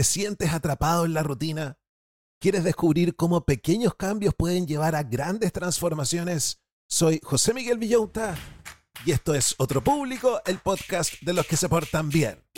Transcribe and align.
¿Te 0.00 0.04
sientes 0.04 0.50
atrapado 0.54 1.04
en 1.04 1.12
la 1.12 1.22
rutina? 1.22 1.76
¿Quieres 2.40 2.64
descubrir 2.64 3.16
cómo 3.16 3.44
pequeños 3.44 3.94
cambios 3.96 4.34
pueden 4.34 4.66
llevar 4.66 4.96
a 4.96 5.02
grandes 5.02 5.52
transformaciones? 5.52 6.58
Soy 6.88 7.20
José 7.22 7.52
Miguel 7.52 7.76
Villauta 7.76 8.34
y 9.04 9.10
esto 9.10 9.34
es 9.34 9.54
Otro 9.58 9.84
Público, 9.84 10.40
el 10.46 10.58
podcast 10.60 11.20
de 11.20 11.34
los 11.34 11.46
que 11.46 11.58
se 11.58 11.68
portan 11.68 12.08
bien. 12.08 12.42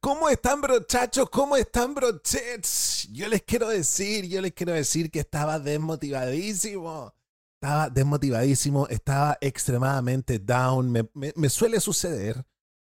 ¿Cómo 0.00 0.28
están, 0.30 0.60
brochachos? 0.60 1.30
¿Cómo 1.30 1.56
están, 1.56 1.94
brochets? 1.94 3.06
Yo 3.12 3.28
les 3.28 3.44
quiero 3.44 3.68
decir, 3.68 4.28
yo 4.28 4.40
les 4.40 4.52
quiero 4.52 4.72
decir 4.72 5.12
que 5.12 5.20
estaba 5.20 5.60
desmotivadísimo. 5.60 7.14
Estaba 7.60 7.90
desmotivadísimo, 7.90 8.86
estaba 8.88 9.36
extremadamente 9.40 10.38
down. 10.38 10.90
Me, 10.92 11.08
me- 11.14 11.48
suele 11.50 11.80
suceder 11.80 12.44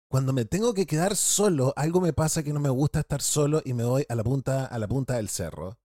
cuando 0.08 0.32
me 0.32 0.44
tengo 0.44 0.74
que 0.74 0.86
quedar 0.86 1.16
solo, 1.16 1.72
algo 1.76 2.00
me 2.00 2.12
pasa 2.12 2.42
que 2.42 2.52
no 2.52 2.60
me 2.60 2.68
gusta 2.70 3.00
estar 3.00 3.20
solo 3.22 3.62
y 3.64 3.74
me 3.74 3.84
voy 3.84 4.04
a 4.08 4.14
la 4.14 4.22
punta, 4.24 4.66
a 4.66 4.78
la 4.78 4.86
punta 4.88 5.16
del 5.16 5.28
cerro. 5.28 5.78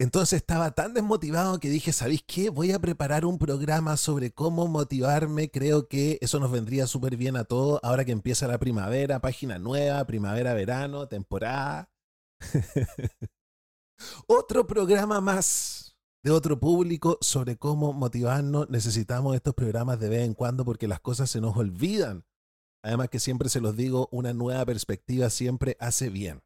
Entonces 0.00 0.38
estaba 0.38 0.72
tan 0.72 0.94
desmotivado 0.94 1.60
que 1.60 1.70
dije, 1.70 1.92
¿sabéis 1.92 2.24
qué? 2.26 2.50
Voy 2.50 2.72
a 2.72 2.80
preparar 2.80 3.24
un 3.26 3.38
programa 3.38 3.96
sobre 3.96 4.32
cómo 4.32 4.68
motivarme. 4.68 5.50
Creo 5.50 5.88
que 5.88 6.18
eso 6.22 6.40
nos 6.40 6.52
vendría 6.52 6.86
súper 6.86 7.16
bien 7.16 7.36
a 7.36 7.44
todos 7.44 7.80
ahora 7.82 8.04
que 8.04 8.12
empieza 8.12 8.48
la 8.48 8.58
primavera, 8.58 9.20
página 9.20 9.58
nueva, 9.58 10.04
primavera-verano, 10.06 11.08
temporada. 11.08 11.90
Otro 14.26 14.66
programa 14.66 15.20
más 15.20 15.83
de 16.24 16.30
otro 16.30 16.58
público 16.58 17.18
sobre 17.20 17.56
cómo 17.56 17.92
motivarnos. 17.92 18.70
Necesitamos 18.70 19.36
estos 19.36 19.54
programas 19.54 20.00
de 20.00 20.08
vez 20.08 20.24
en 20.24 20.32
cuando 20.32 20.64
porque 20.64 20.88
las 20.88 21.00
cosas 21.00 21.28
se 21.28 21.40
nos 21.40 21.54
olvidan. 21.54 22.24
Además 22.82 23.10
que 23.10 23.20
siempre 23.20 23.50
se 23.50 23.60
los 23.60 23.76
digo, 23.76 24.08
una 24.10 24.32
nueva 24.32 24.64
perspectiva 24.64 25.28
siempre 25.28 25.76
hace 25.80 26.08
bien. 26.08 26.42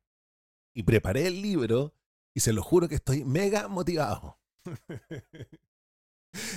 Y 0.74 0.82
preparé 0.82 1.28
el 1.28 1.42
libro 1.42 1.94
y 2.34 2.40
se 2.40 2.52
lo 2.52 2.62
juro 2.62 2.88
que 2.88 2.96
estoy 2.96 3.24
mega 3.24 3.68
motivado. 3.68 4.40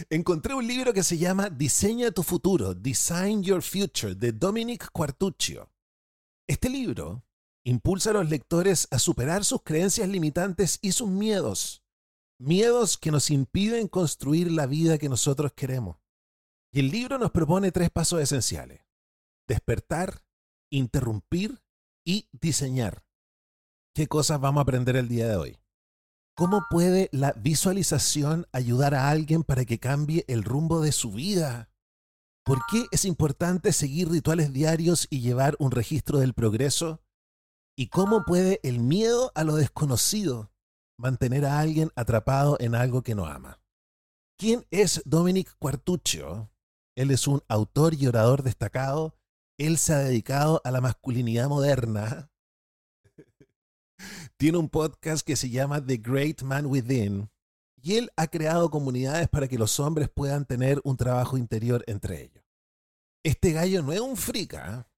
Encontré 0.10 0.56
un 0.56 0.68
libro 0.68 0.92
que 0.92 1.04
se 1.04 1.20
llama 1.20 1.52
Diseña 1.52 2.12
tu 2.12 2.24
futuro, 2.24 2.74
Design 2.74 3.44
Your 3.44 3.62
Future, 3.62 4.16
de 4.16 4.32
Dominic 4.32 4.90
Quartuccio. 4.92 5.70
Este 6.48 6.70
libro 6.70 7.24
impulsa 7.64 8.10
a 8.10 8.14
los 8.14 8.30
lectores 8.30 8.88
a 8.90 8.98
superar 8.98 9.46
sus 9.46 9.62
creencias 9.62 10.10
limitantes 10.10 10.80
y 10.82 10.92
sus 10.92 11.08
miedos. 11.08 11.81
Miedos 12.44 12.98
que 12.98 13.12
nos 13.12 13.30
impiden 13.30 13.88
construir 13.88 14.52
la 14.52 14.66
vida 14.66 14.98
que 14.98 15.10
nosotros 15.10 15.54
queremos. 15.54 15.98
Y 16.72 16.80
el 16.80 16.90
libro 16.90 17.20
nos 17.20 17.30
propone 17.30 17.72
tres 17.72 17.92
pasos 17.92 18.20
esenciales 18.20 18.82
despertar, 19.48 20.26
interrumpir 20.72 21.62
y 22.04 22.30
diseñar. 22.32 23.06
¿Qué 23.94 24.08
cosas 24.08 24.42
vamos 24.42 24.62
a 24.62 24.64
aprender 24.64 24.96
el 24.96 25.08
día 25.08 25.28
de 25.28 25.36
hoy? 25.36 25.60
¿Cómo 26.36 26.66
puede 26.68 27.10
la 27.12 27.34
visualización 27.34 28.48
ayudar 28.54 28.96
a 28.96 29.10
alguien 29.10 29.44
para 29.44 29.64
que 29.64 29.78
cambie 29.78 30.26
el 30.28 30.44
rumbo 30.44 30.82
de 30.82 30.94
su 30.94 31.12
vida? 31.12 31.70
¿Por 32.44 32.62
qué 32.72 32.88
es 32.92 33.06
importante 33.06 33.72
seguir 33.72 34.10
rituales 34.10 34.52
diarios 34.52 35.06
y 35.12 35.22
llevar 35.22 35.56
un 35.60 35.70
registro 35.70 36.18
del 36.18 36.34
progreso? 36.34 37.04
¿Y 37.78 37.90
cómo 37.90 38.26
puede 38.26 38.60
el 38.64 38.80
miedo 38.80 39.32
a 39.36 39.44
lo 39.44 39.58
desconocido 39.58 40.51
mantener 41.02 41.46
a 41.46 41.60
alguien 41.60 41.92
atrapado 41.96 42.58
en 42.60 42.76
algo 42.76 43.02
que 43.02 43.16
no 43.16 43.26
ama? 43.26 43.60
¿Quién 44.38 44.66
es 44.72 45.02
Dominic 45.06 45.56
Quartuccio? 45.60 46.50
Él 46.96 47.12
es 47.12 47.28
un 47.28 47.42
autor 47.48 47.94
y 47.94 48.08
orador 48.08 48.44
destacado 48.44 49.16
él 49.66 49.78
se 49.78 49.94
ha 49.94 50.00
dedicado 50.00 50.60
a 50.64 50.72
la 50.72 50.82
masculinidad 50.82 51.48
moderna. 51.48 52.32
Tiene 54.38 54.58
un 54.58 54.70
podcast 54.70 55.26
que 55.26 55.36
se 55.36 55.52
llama 55.52 55.86
The 55.86 55.98
Great 55.98 56.42
Man 56.42 56.66
Within 56.66 57.30
y 57.80 57.98
él 57.98 58.12
ha 58.16 58.26
creado 58.26 58.72
comunidades 58.72 59.28
para 59.30 59.48
que 59.48 59.60
los 59.60 59.80
hombres 59.80 60.10
puedan 60.10 60.46
tener 60.46 60.82
un 60.84 60.98
trabajo 60.98 61.38
interior 61.38 61.84
entre 61.86 62.24
ellos. 62.24 62.44
Este 63.24 63.52
gallo 63.52 63.84
no 63.84 63.94
es 63.94 64.00
un 64.00 64.18
frica, 64.18 64.80
¿eh? 64.80 64.92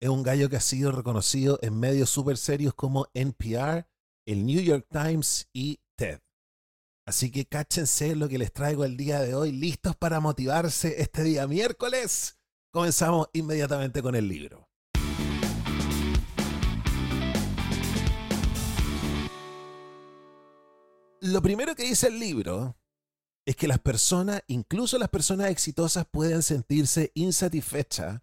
es 0.00 0.08
un 0.10 0.22
gallo 0.22 0.50
que 0.50 0.56
ha 0.56 0.60
sido 0.60 0.92
reconocido 0.92 1.58
en 1.62 1.80
medios 1.80 2.10
súper 2.10 2.36
serios 2.36 2.74
como 2.74 3.06
NPR, 3.14 3.86
el 4.26 4.46
New 4.46 4.60
York 4.60 4.86
Times 4.90 5.48
y 5.52 5.80
TED. 5.96 6.20
Así 7.06 7.30
que 7.30 7.46
cáchense 7.46 8.14
lo 8.14 8.28
que 8.28 8.38
les 8.38 8.52
traigo 8.52 8.84
el 8.84 8.96
día 8.96 9.20
de 9.20 9.34
hoy, 9.34 9.50
listos 9.52 9.96
para 9.96 10.20
motivarse 10.20 11.00
este 11.00 11.24
día 11.24 11.46
miércoles. 11.48 12.38
Comenzamos 12.72 13.28
inmediatamente 13.32 14.02
con 14.02 14.14
el 14.14 14.28
libro. 14.28 14.68
Lo 21.20 21.40
primero 21.40 21.74
que 21.74 21.84
dice 21.84 22.08
el 22.08 22.18
libro 22.18 22.76
es 23.46 23.56
que 23.56 23.68
las 23.68 23.78
personas, 23.78 24.42
incluso 24.46 24.98
las 24.98 25.08
personas 25.08 25.50
exitosas, 25.50 26.06
pueden 26.10 26.42
sentirse 26.42 27.10
insatisfechas 27.14 28.22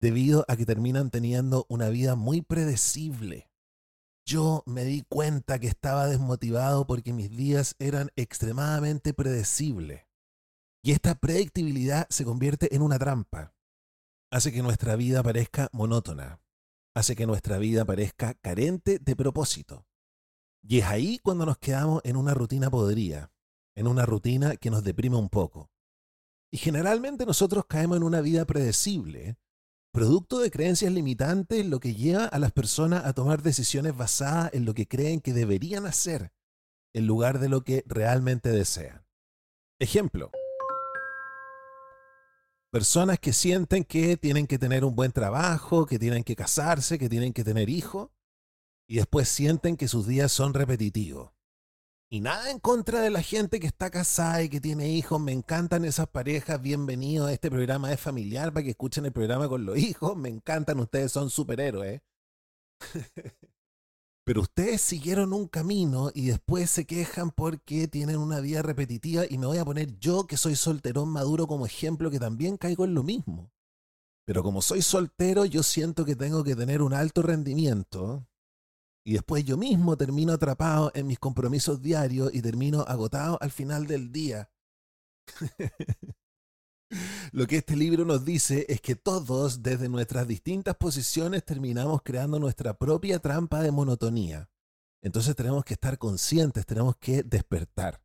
debido 0.00 0.44
a 0.48 0.56
que 0.56 0.66
terminan 0.66 1.10
teniendo 1.10 1.66
una 1.68 1.88
vida 1.88 2.14
muy 2.14 2.42
predecible. 2.42 3.45
Yo 4.28 4.64
me 4.66 4.84
di 4.84 5.02
cuenta 5.08 5.60
que 5.60 5.68
estaba 5.68 6.08
desmotivado 6.08 6.84
porque 6.84 7.12
mis 7.12 7.30
días 7.30 7.76
eran 7.78 8.10
extremadamente 8.16 9.14
predecibles. 9.14 10.02
Y 10.82 10.90
esta 10.90 11.14
predictibilidad 11.14 12.08
se 12.10 12.24
convierte 12.24 12.74
en 12.74 12.82
una 12.82 12.98
trampa 12.98 13.54
hace 14.32 14.52
que 14.52 14.62
nuestra 14.62 14.96
vida 14.96 15.22
parezca 15.22 15.68
monótona, 15.72 16.40
hace 16.94 17.14
que 17.14 17.26
nuestra 17.26 17.58
vida 17.58 17.84
parezca 17.84 18.34
carente 18.34 18.98
de 18.98 19.16
propósito. 19.16 19.86
Y 20.62 20.80
es 20.80 20.86
ahí 20.86 21.18
cuando 21.22 21.46
nos 21.46 21.58
quedamos 21.58 22.00
en 22.04 22.16
una 22.16 22.34
rutina 22.34 22.68
podrida, 22.68 23.32
en 23.76 23.86
una 23.86 24.04
rutina 24.04 24.56
que 24.56 24.70
nos 24.70 24.82
deprime 24.82 25.16
un 25.16 25.28
poco. 25.28 25.70
Y 26.50 26.58
generalmente 26.58 27.26
nosotros 27.26 27.66
caemos 27.66 27.96
en 27.96 28.02
una 28.02 28.20
vida 28.20 28.44
predecible, 28.44 29.38
producto 29.96 30.40
de 30.40 30.50
creencias 30.50 30.92
limitantes, 30.92 31.64
lo 31.64 31.80
que 31.80 31.94
lleva 31.94 32.26
a 32.26 32.38
las 32.38 32.52
personas 32.52 33.06
a 33.06 33.14
tomar 33.14 33.42
decisiones 33.42 33.96
basadas 33.96 34.52
en 34.52 34.66
lo 34.66 34.74
que 34.74 34.86
creen 34.86 35.22
que 35.22 35.32
deberían 35.32 35.86
hacer, 35.86 36.34
en 36.92 37.06
lugar 37.06 37.38
de 37.38 37.48
lo 37.48 37.62
que 37.62 37.82
realmente 37.86 38.50
desean. 38.50 39.06
Ejemplo. 39.78 40.30
Personas 42.70 43.18
que 43.18 43.32
sienten 43.32 43.84
que 43.84 44.18
tienen 44.18 44.46
que 44.46 44.58
tener 44.58 44.84
un 44.84 44.94
buen 44.94 45.12
trabajo, 45.12 45.86
que 45.86 45.98
tienen 45.98 46.24
que 46.24 46.36
casarse, 46.36 46.98
que 46.98 47.08
tienen 47.08 47.32
que 47.32 47.42
tener 47.42 47.70
hijos, 47.70 48.10
y 48.86 48.96
después 48.96 49.30
sienten 49.30 49.78
que 49.78 49.88
sus 49.88 50.06
días 50.06 50.30
son 50.30 50.52
repetitivos. 50.52 51.32
Y 52.08 52.20
nada 52.20 52.52
en 52.52 52.60
contra 52.60 53.00
de 53.00 53.10
la 53.10 53.20
gente 53.20 53.58
que 53.58 53.66
está 53.66 53.90
casada 53.90 54.40
y 54.44 54.48
que 54.48 54.60
tiene 54.60 54.88
hijos. 54.88 55.20
Me 55.20 55.32
encantan 55.32 55.84
esas 55.84 56.06
parejas. 56.06 56.62
Bienvenidos 56.62 57.28
a 57.28 57.32
este 57.32 57.50
programa 57.50 57.90
de 57.90 57.96
familiar 57.96 58.52
para 58.52 58.62
que 58.62 58.70
escuchen 58.70 59.06
el 59.06 59.12
programa 59.12 59.48
con 59.48 59.66
los 59.66 59.76
hijos. 59.76 60.16
Me 60.16 60.28
encantan, 60.28 60.78
ustedes 60.78 61.10
son 61.10 61.30
superhéroes. 61.30 62.00
Pero 64.24 64.42
ustedes 64.42 64.82
siguieron 64.82 65.32
un 65.32 65.48
camino 65.48 66.12
y 66.14 66.26
después 66.26 66.70
se 66.70 66.84
quejan 66.84 67.32
porque 67.32 67.88
tienen 67.88 68.18
una 68.18 68.38
vida 68.38 68.62
repetitiva 68.62 69.24
y 69.28 69.38
me 69.38 69.46
voy 69.46 69.58
a 69.58 69.64
poner 69.64 69.98
yo 69.98 70.28
que 70.28 70.36
soy 70.36 70.54
solterón 70.54 71.08
maduro 71.08 71.48
como 71.48 71.66
ejemplo 71.66 72.10
que 72.10 72.20
también 72.20 72.56
caigo 72.56 72.84
en 72.84 72.94
lo 72.94 73.02
mismo. 73.02 73.50
Pero 74.24 74.44
como 74.44 74.62
soy 74.62 74.82
soltero 74.82 75.44
yo 75.44 75.64
siento 75.64 76.04
que 76.04 76.14
tengo 76.14 76.44
que 76.44 76.54
tener 76.54 76.82
un 76.82 76.94
alto 76.94 77.22
rendimiento 77.22 78.28
y 79.06 79.12
después 79.12 79.44
yo 79.44 79.56
mismo 79.56 79.96
termino 79.96 80.32
atrapado 80.32 80.90
en 80.92 81.06
mis 81.06 81.20
compromisos 81.20 81.80
diarios 81.80 82.34
y 82.34 82.42
termino 82.42 82.80
agotado 82.80 83.38
al 83.40 83.52
final 83.52 83.86
del 83.86 84.10
día. 84.10 84.50
Lo 87.30 87.46
que 87.46 87.58
este 87.58 87.76
libro 87.76 88.04
nos 88.04 88.24
dice 88.24 88.66
es 88.68 88.80
que 88.80 88.96
todos, 88.96 89.62
desde 89.62 89.88
nuestras 89.88 90.26
distintas 90.26 90.74
posiciones, 90.74 91.44
terminamos 91.44 92.00
creando 92.02 92.40
nuestra 92.40 92.76
propia 92.76 93.20
trampa 93.20 93.62
de 93.62 93.70
monotonía. 93.70 94.50
Entonces 95.02 95.36
tenemos 95.36 95.64
que 95.64 95.74
estar 95.74 95.98
conscientes, 95.98 96.66
tenemos 96.66 96.96
que 96.96 97.22
despertar. 97.22 98.02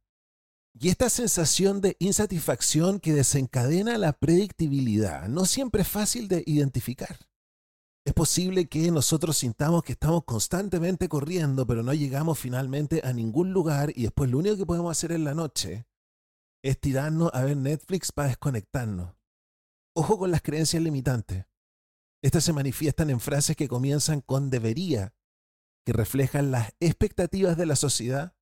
Y 0.79 0.89
esta 0.89 1.09
sensación 1.09 1.81
de 1.81 1.97
insatisfacción 1.97 2.99
que 2.99 3.13
desencadena 3.13 3.97
la 3.97 4.13
predictibilidad 4.13 5.27
no 5.27 5.45
siempre 5.45 5.81
es 5.81 5.87
fácil 5.87 6.27
de 6.27 6.43
identificar. 6.45 7.17
Es 8.03 8.13
posible 8.13 8.67
que 8.67 8.89
nosotros 8.89 9.37
sintamos 9.37 9.83
que 9.83 9.91
estamos 9.91 10.23
constantemente 10.23 11.07
corriendo, 11.07 11.67
pero 11.67 11.83
no 11.83 11.93
llegamos 11.93 12.39
finalmente 12.39 13.01
a 13.03 13.13
ningún 13.13 13.53
lugar 13.53 13.91
y 13.95 14.03
después 14.03 14.29
lo 14.29 14.39
único 14.39 14.57
que 14.57 14.65
podemos 14.65 14.91
hacer 14.91 15.11
en 15.11 15.23
la 15.23 15.35
noche 15.35 15.85
es 16.63 16.79
tirarnos 16.79 17.29
a 17.33 17.43
ver 17.43 17.57
Netflix 17.57 18.11
para 18.11 18.29
desconectarnos. 18.29 19.15
Ojo 19.95 20.17
con 20.17 20.31
las 20.31 20.41
creencias 20.41 20.81
limitantes. 20.81 21.45
Estas 22.23 22.43
se 22.43 22.53
manifiestan 22.53 23.09
en 23.09 23.19
frases 23.19 23.55
que 23.55 23.67
comienzan 23.67 24.21
con 24.21 24.49
debería, 24.49 25.13
que 25.85 25.93
reflejan 25.93 26.51
las 26.51 26.73
expectativas 26.79 27.57
de 27.57 27.65
la 27.65 27.75
sociedad 27.75 28.35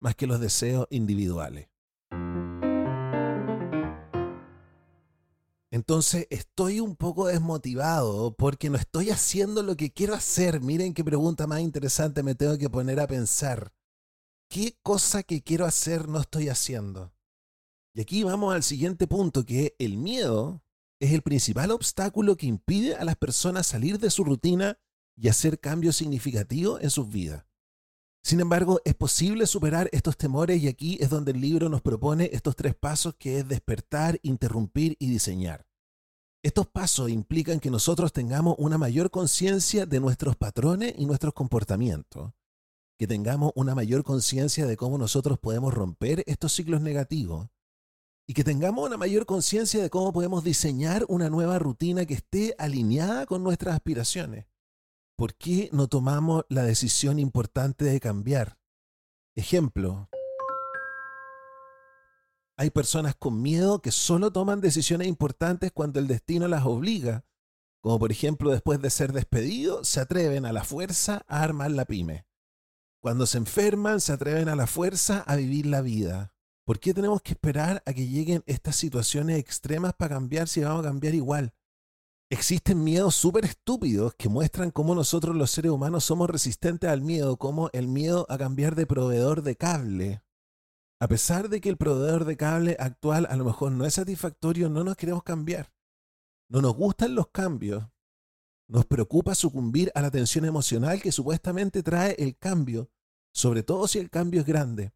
más 0.00 0.16
que 0.16 0.26
los 0.26 0.40
deseos 0.40 0.86
individuales. 0.90 1.71
Entonces 5.72 6.26
estoy 6.28 6.80
un 6.80 6.96
poco 6.96 7.28
desmotivado 7.28 8.36
porque 8.36 8.68
no 8.68 8.76
estoy 8.76 9.08
haciendo 9.08 9.62
lo 9.62 9.74
que 9.74 9.90
quiero 9.90 10.14
hacer. 10.14 10.60
Miren 10.60 10.92
qué 10.92 11.02
pregunta 11.02 11.46
más 11.46 11.60
interesante 11.60 12.22
me 12.22 12.34
tengo 12.34 12.58
que 12.58 12.68
poner 12.68 13.00
a 13.00 13.06
pensar. 13.06 13.72
¿Qué 14.50 14.76
cosa 14.82 15.22
que 15.22 15.42
quiero 15.42 15.64
hacer 15.64 16.08
no 16.08 16.20
estoy 16.20 16.50
haciendo? 16.50 17.14
Y 17.94 18.02
aquí 18.02 18.22
vamos 18.22 18.54
al 18.54 18.62
siguiente 18.62 19.06
punto, 19.06 19.46
que 19.46 19.74
el 19.78 19.96
miedo 19.96 20.62
es 21.00 21.12
el 21.12 21.22
principal 21.22 21.70
obstáculo 21.70 22.36
que 22.36 22.46
impide 22.46 22.94
a 22.96 23.04
las 23.06 23.16
personas 23.16 23.66
salir 23.66 23.98
de 23.98 24.10
su 24.10 24.24
rutina 24.24 24.78
y 25.16 25.28
hacer 25.28 25.58
cambios 25.58 25.96
significativos 25.96 26.82
en 26.82 26.90
sus 26.90 27.08
vidas. 27.08 27.46
Sin 28.22 28.38
embargo, 28.38 28.80
es 28.84 28.94
posible 28.94 29.46
superar 29.46 29.88
estos 29.92 30.16
temores 30.16 30.62
y 30.62 30.68
aquí 30.68 30.96
es 31.00 31.10
donde 31.10 31.32
el 31.32 31.40
libro 31.40 31.68
nos 31.68 31.82
propone 31.82 32.30
estos 32.32 32.54
tres 32.54 32.74
pasos 32.74 33.14
que 33.18 33.38
es 33.38 33.48
despertar, 33.48 34.20
interrumpir 34.22 34.96
y 35.00 35.08
diseñar. 35.08 35.66
Estos 36.44 36.68
pasos 36.68 37.10
implican 37.10 37.58
que 37.58 37.70
nosotros 37.70 38.12
tengamos 38.12 38.54
una 38.58 38.78
mayor 38.78 39.10
conciencia 39.10 39.86
de 39.86 40.00
nuestros 40.00 40.36
patrones 40.36 40.94
y 40.96 41.06
nuestros 41.06 41.34
comportamientos, 41.34 42.32
que 42.96 43.08
tengamos 43.08 43.52
una 43.56 43.74
mayor 43.74 44.04
conciencia 44.04 44.66
de 44.66 44.76
cómo 44.76 44.98
nosotros 44.98 45.38
podemos 45.38 45.74
romper 45.74 46.22
estos 46.26 46.52
ciclos 46.52 46.80
negativos 46.80 47.48
y 48.28 48.34
que 48.34 48.44
tengamos 48.44 48.86
una 48.86 48.96
mayor 48.96 49.26
conciencia 49.26 49.82
de 49.82 49.90
cómo 49.90 50.12
podemos 50.12 50.44
diseñar 50.44 51.04
una 51.08 51.28
nueva 51.28 51.58
rutina 51.58 52.06
que 52.06 52.14
esté 52.14 52.54
alineada 52.56 53.26
con 53.26 53.42
nuestras 53.42 53.74
aspiraciones. 53.74 54.46
¿Por 55.16 55.34
qué 55.34 55.68
no 55.72 55.88
tomamos 55.88 56.44
la 56.48 56.62
decisión 56.62 57.18
importante 57.18 57.84
de 57.84 58.00
cambiar? 58.00 58.58
Ejemplo, 59.34 60.08
hay 62.56 62.70
personas 62.70 63.14
con 63.16 63.40
miedo 63.40 63.80
que 63.80 63.90
solo 63.90 64.32
toman 64.32 64.60
decisiones 64.60 65.08
importantes 65.08 65.72
cuando 65.72 65.98
el 65.98 66.06
destino 66.06 66.48
las 66.48 66.64
obliga, 66.64 67.24
como 67.80 67.98
por 67.98 68.12
ejemplo 68.12 68.50
después 68.50 68.80
de 68.80 68.90
ser 68.90 69.12
despedidos, 69.12 69.88
se 69.88 70.00
atreven 70.00 70.46
a 70.46 70.52
la 70.52 70.62
fuerza 70.62 71.24
a 71.26 71.42
armar 71.42 71.70
la 71.72 71.84
pyme. 71.84 72.26
Cuando 73.00 73.26
se 73.26 73.38
enferman, 73.38 74.00
se 74.00 74.12
atreven 74.12 74.48
a 74.48 74.54
la 74.54 74.68
fuerza 74.68 75.24
a 75.26 75.34
vivir 75.34 75.66
la 75.66 75.80
vida. 75.80 76.32
¿Por 76.64 76.78
qué 76.78 76.94
tenemos 76.94 77.20
que 77.22 77.32
esperar 77.32 77.82
a 77.84 77.92
que 77.92 78.06
lleguen 78.06 78.44
estas 78.46 78.76
situaciones 78.76 79.38
extremas 79.38 79.94
para 79.94 80.14
cambiar 80.14 80.46
si 80.46 80.60
vamos 80.60 80.86
a 80.86 80.88
cambiar 80.88 81.14
igual? 81.14 81.52
Existen 82.32 82.82
miedos 82.82 83.14
súper 83.14 83.44
estúpidos 83.44 84.14
que 84.14 84.30
muestran 84.30 84.70
cómo 84.70 84.94
nosotros 84.94 85.36
los 85.36 85.50
seres 85.50 85.70
humanos 85.70 86.04
somos 86.04 86.30
resistentes 86.30 86.88
al 86.88 87.02
miedo, 87.02 87.36
como 87.36 87.68
el 87.74 87.88
miedo 87.88 88.24
a 88.30 88.38
cambiar 88.38 88.74
de 88.74 88.86
proveedor 88.86 89.42
de 89.42 89.54
cable. 89.54 90.22
A 90.98 91.08
pesar 91.08 91.50
de 91.50 91.60
que 91.60 91.68
el 91.68 91.76
proveedor 91.76 92.24
de 92.24 92.38
cable 92.38 92.78
actual 92.80 93.26
a 93.28 93.36
lo 93.36 93.44
mejor 93.44 93.72
no 93.72 93.84
es 93.84 93.92
satisfactorio, 93.92 94.70
no 94.70 94.82
nos 94.82 94.96
queremos 94.96 95.22
cambiar. 95.24 95.74
No 96.48 96.62
nos 96.62 96.74
gustan 96.74 97.14
los 97.14 97.28
cambios. 97.28 97.84
Nos 98.66 98.86
preocupa 98.86 99.34
sucumbir 99.34 99.92
a 99.94 100.00
la 100.00 100.10
tensión 100.10 100.46
emocional 100.46 101.02
que 101.02 101.12
supuestamente 101.12 101.82
trae 101.82 102.16
el 102.18 102.38
cambio, 102.38 102.90
sobre 103.34 103.62
todo 103.62 103.86
si 103.86 103.98
el 103.98 104.08
cambio 104.08 104.40
es 104.40 104.46
grande. 104.46 104.94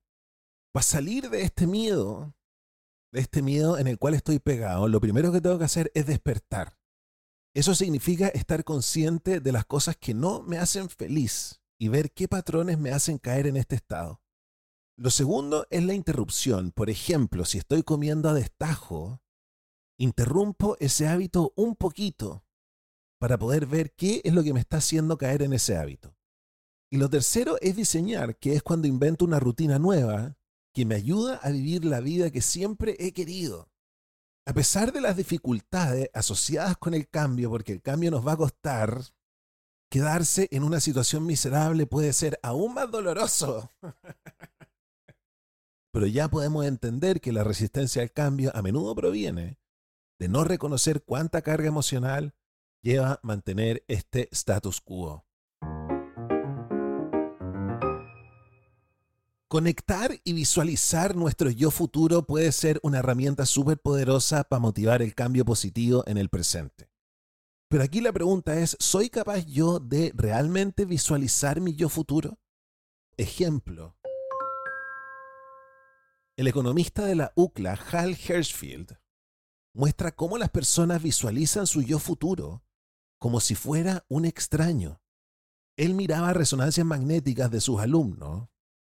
Para 0.72 0.84
salir 0.84 1.28
de 1.28 1.42
este 1.42 1.66
miedo, 1.66 2.34
de 3.12 3.20
este 3.20 3.42
miedo 3.42 3.76
en 3.76 3.88
el 3.88 3.98
cual 3.98 4.14
estoy 4.14 4.38
pegado, 4.38 4.88
lo 4.88 5.02
primero 5.02 5.32
que 5.32 5.42
tengo 5.42 5.58
que 5.58 5.64
hacer 5.64 5.92
es 5.92 6.06
despertar. 6.06 6.75
Eso 7.56 7.74
significa 7.74 8.28
estar 8.28 8.64
consciente 8.64 9.40
de 9.40 9.50
las 9.50 9.64
cosas 9.64 9.96
que 9.96 10.12
no 10.12 10.42
me 10.42 10.58
hacen 10.58 10.90
feliz 10.90 11.62
y 11.78 11.88
ver 11.88 12.12
qué 12.12 12.28
patrones 12.28 12.78
me 12.78 12.90
hacen 12.90 13.16
caer 13.16 13.46
en 13.46 13.56
este 13.56 13.76
estado. 13.76 14.20
Lo 14.98 15.08
segundo 15.08 15.66
es 15.70 15.82
la 15.82 15.94
interrupción. 15.94 16.70
Por 16.70 16.90
ejemplo, 16.90 17.46
si 17.46 17.56
estoy 17.56 17.82
comiendo 17.82 18.28
a 18.28 18.34
destajo, 18.34 19.22
interrumpo 19.96 20.76
ese 20.80 21.08
hábito 21.08 21.54
un 21.56 21.76
poquito 21.76 22.44
para 23.18 23.38
poder 23.38 23.64
ver 23.64 23.94
qué 23.94 24.20
es 24.22 24.34
lo 24.34 24.44
que 24.44 24.52
me 24.52 24.60
está 24.60 24.76
haciendo 24.76 25.16
caer 25.16 25.40
en 25.40 25.54
ese 25.54 25.78
hábito. 25.78 26.14
Y 26.90 26.98
lo 26.98 27.08
tercero 27.08 27.56
es 27.62 27.74
diseñar, 27.74 28.36
que 28.36 28.52
es 28.52 28.62
cuando 28.62 28.86
invento 28.86 29.24
una 29.24 29.40
rutina 29.40 29.78
nueva 29.78 30.36
que 30.74 30.84
me 30.84 30.94
ayuda 30.94 31.36
a 31.36 31.48
vivir 31.52 31.86
la 31.86 32.00
vida 32.00 32.30
que 32.30 32.42
siempre 32.42 32.96
he 32.98 33.12
querido. 33.12 33.70
A 34.48 34.52
pesar 34.52 34.92
de 34.92 35.00
las 35.00 35.16
dificultades 35.16 36.08
asociadas 36.14 36.76
con 36.76 36.94
el 36.94 37.08
cambio, 37.08 37.50
porque 37.50 37.72
el 37.72 37.82
cambio 37.82 38.12
nos 38.12 38.24
va 38.24 38.32
a 38.32 38.36
costar, 38.36 39.02
quedarse 39.90 40.46
en 40.52 40.62
una 40.62 40.78
situación 40.78 41.26
miserable 41.26 41.86
puede 41.86 42.12
ser 42.12 42.38
aún 42.42 42.74
más 42.74 42.88
doloroso. 42.90 43.72
Pero 45.92 46.06
ya 46.06 46.28
podemos 46.28 46.64
entender 46.64 47.20
que 47.20 47.32
la 47.32 47.42
resistencia 47.42 48.02
al 48.02 48.12
cambio 48.12 48.52
a 48.54 48.62
menudo 48.62 48.94
proviene 48.94 49.58
de 50.20 50.28
no 50.28 50.44
reconocer 50.44 51.02
cuánta 51.02 51.42
carga 51.42 51.66
emocional 51.66 52.32
lleva 52.82 53.18
mantener 53.24 53.84
este 53.88 54.28
status 54.30 54.80
quo. 54.80 55.25
Conectar 59.56 60.20
y 60.22 60.34
visualizar 60.34 61.16
nuestro 61.16 61.48
yo 61.48 61.70
futuro 61.70 62.26
puede 62.26 62.52
ser 62.52 62.78
una 62.82 62.98
herramienta 62.98 63.46
súper 63.46 63.78
poderosa 63.80 64.44
para 64.44 64.60
motivar 64.60 65.00
el 65.00 65.14
cambio 65.14 65.46
positivo 65.46 66.04
en 66.06 66.18
el 66.18 66.28
presente. 66.28 66.90
Pero 67.70 67.82
aquí 67.82 68.02
la 68.02 68.12
pregunta 68.12 68.60
es, 68.60 68.76
¿soy 68.78 69.08
capaz 69.08 69.46
yo 69.46 69.78
de 69.78 70.12
realmente 70.14 70.84
visualizar 70.84 71.62
mi 71.62 71.74
yo 71.74 71.88
futuro? 71.88 72.38
Ejemplo. 73.16 73.96
El 76.36 76.48
economista 76.48 77.06
de 77.06 77.14
la 77.14 77.32
UCLA, 77.34 77.80
Hal 77.90 78.10
Hershfield, 78.10 78.98
muestra 79.72 80.12
cómo 80.12 80.36
las 80.36 80.50
personas 80.50 81.02
visualizan 81.02 81.66
su 81.66 81.80
yo 81.80 81.98
futuro 81.98 82.62
como 83.18 83.40
si 83.40 83.54
fuera 83.54 84.04
un 84.10 84.26
extraño. 84.26 85.00
Él 85.78 85.94
miraba 85.94 86.34
resonancias 86.34 86.84
magnéticas 86.84 87.50
de 87.50 87.62
sus 87.62 87.80
alumnos 87.80 88.50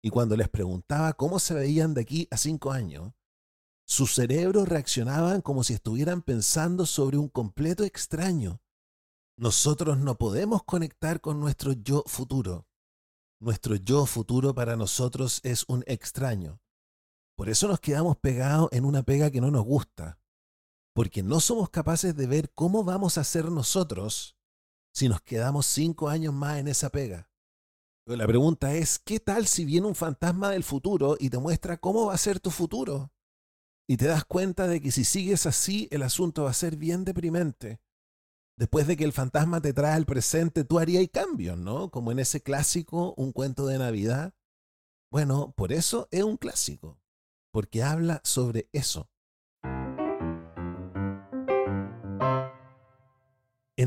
y 0.07 0.11
cuando 0.11 0.37
les 0.37 0.49
preguntaba 0.49 1.15
cómo 1.15 1.41
se 1.41 1.53
veían 1.53 1.93
de 1.93 2.03
aquí 2.03 2.29
a 2.31 2.37
cinco 2.37 2.71
años, 2.71 3.13
sus 3.85 4.15
cerebros 4.15 4.69
reaccionaban 4.69 5.41
como 5.41 5.65
si 5.65 5.75
estuvieran 5.75 6.23
pensando 6.23 6.87
sobre 6.87 7.19
un 7.19 7.29
completo 7.29 7.83
extraño. 7.83 8.63
Nosotros 9.37 9.99
no 9.99 10.17
podemos 10.17 10.63
conectar 10.63 11.21
con 11.21 11.41
nuestro 11.41 11.73
yo 11.73 12.05
futuro. 12.07 12.69
Nuestro 13.41 13.75
yo 13.75 14.07
futuro 14.07 14.55
para 14.55 14.77
nosotros 14.77 15.41
es 15.43 15.65
un 15.67 15.83
extraño. 15.89 16.61
Por 17.35 17.49
eso 17.49 17.67
nos 17.67 17.81
quedamos 17.81 18.17
pegados 18.17 18.69
en 18.71 18.85
una 18.85 19.03
pega 19.03 19.33
que 19.33 19.41
no 19.41 19.51
nos 19.51 19.65
gusta, 19.65 20.21
porque 20.95 21.25
no 21.25 21.41
somos 21.41 21.69
capaces 21.69 22.15
de 22.15 22.29
ver 22.29 22.53
cómo 22.53 22.85
vamos 22.85 23.19
a 23.19 23.25
ser 23.25 23.51
nosotros 23.51 24.37
si 24.95 25.09
nos 25.09 25.21
quedamos 25.21 25.67
cinco 25.67 26.09
años 26.09 26.33
más 26.33 26.59
en 26.59 26.69
esa 26.69 26.91
pega. 26.91 27.29
La 28.07 28.25
pregunta 28.25 28.73
es, 28.73 29.01
¿qué 29.01 29.19
tal 29.19 29.49
si 29.49 29.65
viene 29.65 29.89
un 29.89 29.97
fantasma 29.97 30.51
del 30.51 30.63
futuro 30.63 31.17
y 31.19 31.29
te 31.29 31.39
muestra 31.39 31.77
cómo 31.77 32.07
va 32.07 32.15
a 32.15 32.19
ser 32.19 32.39
tu 32.39 32.53
futuro? 32.53 33.11
Y 33.89 33.97
te 33.97 34.07
das 34.07 34.25
cuenta 34.25 34.69
de 34.69 34.81
que 34.81 34.93
si 34.93 35.03
sigues 35.03 35.45
así, 35.45 35.89
el 35.91 36.05
asunto 36.05 36.45
va 36.45 36.51
a 36.51 36.55
ser 36.55 36.77
bien 36.77 37.05
deprimente. 37.05 37.81
Después 38.57 38.87
de 38.87 38.97
que 38.97 39.03
el 39.03 39.13
fantasma 39.13 39.61
te 39.61 39.73
trae 39.73 39.95
al 39.95 40.07
presente, 40.07 40.63
tú 40.63 40.79
harías 40.79 41.05
cambios, 41.13 41.59
¿no? 41.59 41.91
Como 41.91 42.13
en 42.13 42.21
ese 42.21 42.41
clásico, 42.41 43.13
un 43.17 43.33
cuento 43.33 43.67
de 43.67 43.79
Navidad. 43.79 44.35
Bueno, 45.11 45.53
por 45.57 45.73
eso 45.73 46.07
es 46.13 46.23
un 46.23 46.37
clásico, 46.37 47.01
porque 47.53 47.83
habla 47.83 48.21
sobre 48.23 48.69
eso. 48.73 49.11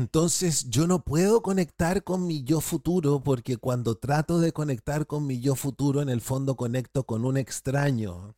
Entonces 0.00 0.70
yo 0.70 0.86
no 0.86 1.04
puedo 1.04 1.42
conectar 1.42 2.04
con 2.04 2.26
mi 2.26 2.42
yo 2.42 2.62
futuro 2.62 3.22
porque 3.22 3.58
cuando 3.58 3.98
trato 3.98 4.40
de 4.40 4.50
conectar 4.50 5.06
con 5.06 5.26
mi 5.26 5.40
yo 5.40 5.54
futuro 5.54 6.00
en 6.00 6.08
el 6.08 6.22
fondo 6.22 6.56
conecto 6.56 7.04
con 7.04 7.26
un 7.26 7.36
extraño. 7.36 8.34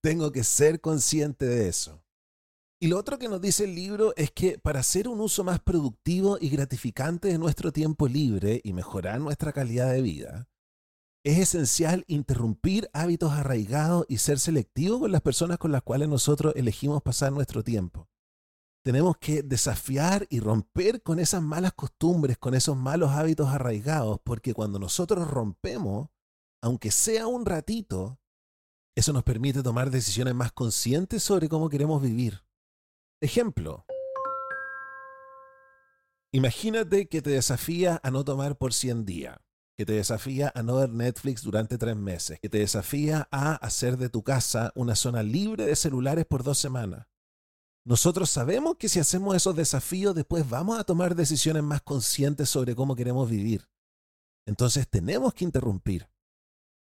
Tengo 0.00 0.32
que 0.32 0.42
ser 0.42 0.80
consciente 0.80 1.44
de 1.44 1.68
eso. 1.68 2.02
Y 2.80 2.86
lo 2.86 2.98
otro 2.98 3.18
que 3.18 3.28
nos 3.28 3.42
dice 3.42 3.64
el 3.64 3.74
libro 3.74 4.14
es 4.16 4.30
que 4.30 4.58
para 4.58 4.80
hacer 4.80 5.06
un 5.06 5.20
uso 5.20 5.44
más 5.44 5.60
productivo 5.60 6.38
y 6.40 6.48
gratificante 6.48 7.28
de 7.28 7.36
nuestro 7.36 7.70
tiempo 7.70 8.08
libre 8.08 8.62
y 8.64 8.72
mejorar 8.72 9.20
nuestra 9.20 9.52
calidad 9.52 9.92
de 9.92 10.00
vida, 10.00 10.48
es 11.26 11.40
esencial 11.40 12.04
interrumpir 12.06 12.88
hábitos 12.94 13.32
arraigados 13.32 14.06
y 14.08 14.16
ser 14.16 14.38
selectivo 14.38 14.98
con 14.98 15.12
las 15.12 15.20
personas 15.20 15.58
con 15.58 15.72
las 15.72 15.82
cuales 15.82 16.08
nosotros 16.08 16.54
elegimos 16.56 17.02
pasar 17.02 17.32
nuestro 17.32 17.62
tiempo 17.62 18.08
tenemos 18.82 19.16
que 19.18 19.42
desafiar 19.42 20.26
y 20.28 20.40
romper 20.40 21.02
con 21.02 21.20
esas 21.20 21.42
malas 21.42 21.72
costumbres, 21.72 22.36
con 22.36 22.54
esos 22.54 22.76
malos 22.76 23.12
hábitos 23.12 23.48
arraigados, 23.48 24.20
porque 24.24 24.54
cuando 24.54 24.78
nosotros 24.78 25.28
rompemos, 25.30 26.08
aunque 26.60 26.90
sea 26.90 27.28
un 27.28 27.46
ratito, 27.46 28.18
eso 28.96 29.12
nos 29.12 29.22
permite 29.22 29.62
tomar 29.62 29.90
decisiones 29.90 30.34
más 30.34 30.52
conscientes 30.52 31.22
sobre 31.22 31.48
cómo 31.48 31.68
queremos 31.68 32.02
vivir. 32.02 32.44
Ejemplo. 33.20 33.86
Imagínate 36.32 37.08
que 37.08 37.22
te 37.22 37.30
desafía 37.30 38.00
a 38.02 38.10
no 38.10 38.24
tomar 38.24 38.56
por 38.56 38.72
100 38.72 39.04
días, 39.04 39.38
que 39.76 39.86
te 39.86 39.92
desafía 39.92 40.50
a 40.54 40.62
no 40.62 40.76
ver 40.76 40.88
Netflix 40.88 41.42
durante 41.42 41.78
tres 41.78 41.94
meses, 41.94 42.40
que 42.40 42.48
te 42.48 42.58
desafía 42.58 43.28
a 43.30 43.54
hacer 43.56 43.96
de 43.96 44.08
tu 44.08 44.22
casa 44.22 44.72
una 44.74 44.96
zona 44.96 45.22
libre 45.22 45.66
de 45.66 45.76
celulares 45.76 46.24
por 46.24 46.42
dos 46.42 46.58
semanas 46.58 47.06
nosotros 47.84 48.30
sabemos 48.30 48.76
que 48.76 48.88
si 48.88 49.00
hacemos 49.00 49.34
esos 49.34 49.56
desafíos, 49.56 50.14
después 50.14 50.48
vamos 50.48 50.78
a 50.78 50.84
tomar 50.84 51.16
decisiones 51.16 51.64
más 51.64 51.82
conscientes 51.82 52.48
sobre 52.48 52.76
cómo 52.76 52.94
queremos 52.94 53.28
vivir. 53.28 53.68
Entonces 54.46 54.88
tenemos 54.88 55.34
que 55.34 55.44
interrumpir. 55.44 56.08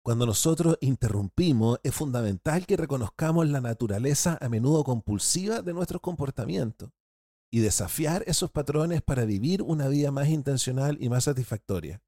Cuando 0.02 0.26
nosotros 0.26 0.76
interrumpimos, 0.80 1.78
es 1.82 1.94
fundamental 1.94 2.66
que 2.66 2.76
reconozcamos 2.76 3.48
la 3.48 3.60
naturaleza 3.60 4.38
a 4.40 4.48
menudo 4.48 4.84
compulsiva 4.84 5.62
de 5.62 5.74
nuestros 5.74 6.00
comportamientos 6.00 6.90
y 7.50 7.60
desafiar 7.60 8.22
esos 8.26 8.50
patrones 8.50 9.02
para 9.02 9.24
vivir 9.24 9.62
una 9.62 9.88
vida 9.88 10.10
más 10.10 10.28
intencional 10.28 10.96
y 11.00 11.08
más 11.08 11.24
satisfactoria. 11.24 12.02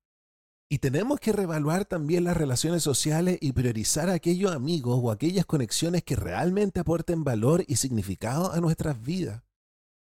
Y 0.73 0.79
tenemos 0.79 1.21
que 1.21 1.33
reevaluar 1.33 1.85
también 1.85 2.25
las 2.25 2.35
relaciones 2.35 2.83
sociales 2.83 3.37
y 3.43 3.53
priorizar 3.53 4.09
a 4.09 4.15
aquellos 4.15 4.53
amigos 4.53 4.99
o 5.03 5.11
aquellas 5.11 5.45
conexiones 5.45 6.03
que 6.03 6.17
realmente 6.17 6.81
aporten 6.81 7.25
valor 7.25 7.63
y 7.69 7.77
significado 7.77 8.51
a 8.51 8.59
nuestras 8.59 9.03
vidas. 9.03 9.43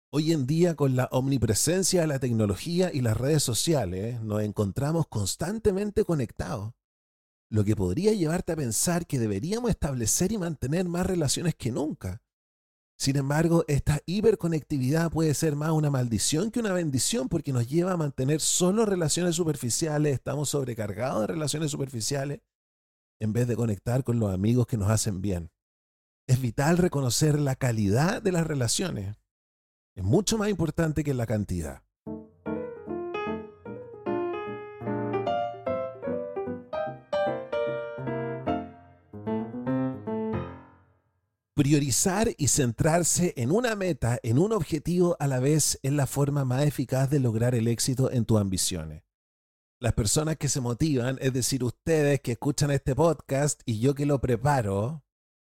Hoy 0.10 0.32
en 0.32 0.48
día, 0.48 0.75
con 0.75 0.96
la 0.96 1.10
omnipresencia 1.12 2.00
de 2.00 2.08
la 2.08 2.20
tecnología 2.20 2.91
y 2.93 3.01
las 3.01 3.17
redes 3.17 3.43
sociales, 3.43 4.22
nos 4.22 4.41
encontramos 4.41 5.05
constantemente 5.10 6.05
conectados, 6.05 6.72
lo 7.50 7.65
que 7.65 7.75
podría 7.75 8.13
llevarte 8.13 8.53
a 8.53 8.55
pensar 8.55 9.05
que 9.05 9.20
deberíamos 9.20 9.70
establecer 9.70 10.32
y 10.32 10.38
mantener 10.38 10.88
más 10.88 11.05
relaciones 11.05 11.55
que 11.55 11.74
nunca. 11.74 12.22
Sin 12.97 13.17
embargo, 13.17 13.65
esta 13.67 14.01
hiperconectividad 14.05 15.12
puede 15.12 15.33
ser 15.33 15.55
más 15.55 15.71
una 15.71 15.89
maldición 15.89 16.51
que 16.51 16.59
una 16.59 16.71
bendición 16.71 17.27
porque 17.27 17.51
nos 17.51 17.67
lleva 17.67 17.93
a 17.93 17.97
mantener 17.97 18.39
solo 18.39 18.85
relaciones 18.85 19.35
superficiales, 19.35 20.13
estamos 20.13 20.50
sobrecargados 20.50 21.21
de 21.21 21.27
relaciones 21.27 21.71
superficiales 21.71 22.41
en 23.19 23.33
vez 23.33 23.47
de 23.47 23.55
conectar 23.55 24.03
con 24.03 24.19
los 24.19 24.33
amigos 24.33 24.67
que 24.67 24.77
nos 24.77 24.89
hacen 24.89 25.21
bien. 25.21 25.51
Es 26.27 26.41
vital 26.41 26.77
reconocer 26.77 27.39
la 27.39 27.55
calidad 27.55 28.21
de 28.21 28.31
las 28.31 28.47
relaciones. 28.47 29.17
Es 29.95 30.03
mucho 30.03 30.38
más 30.38 30.50
importante 30.50 31.03
que 31.03 31.13
la 31.13 31.25
cantidad. 31.25 31.83
Priorizar 41.55 42.29
y 42.39 42.48
centrarse 42.48 43.36
en 43.38 43.51
una 43.51 43.75
meta, 43.75 44.17
en 44.24 44.39
un 44.39 44.53
objetivo 44.53 45.15
a 45.19 45.27
la 45.27 45.39
vez, 45.39 45.79
es 45.83 45.91
la 45.91 46.07
forma 46.07 46.45
más 46.45 46.63
eficaz 46.63 47.12
de 47.12 47.19
lograr 47.19 47.53
el 47.53 47.67
éxito 47.67 48.10
en 48.10 48.25
tus 48.25 48.41
ambiciones. 48.41 49.03
Las 49.79 49.93
personas 49.93 50.38
que 50.38 50.50
se 50.50 50.62
motivan, 50.62 51.19
es 51.22 51.31
decir, 51.31 51.63
ustedes 51.63 52.22
que 52.22 52.31
escuchan 52.31 52.72
este 52.72 52.95
podcast 52.95 53.62
y 53.67 53.79
yo 53.79 53.93
que 53.93 54.07
lo 54.07 54.19
preparo, 54.19 55.03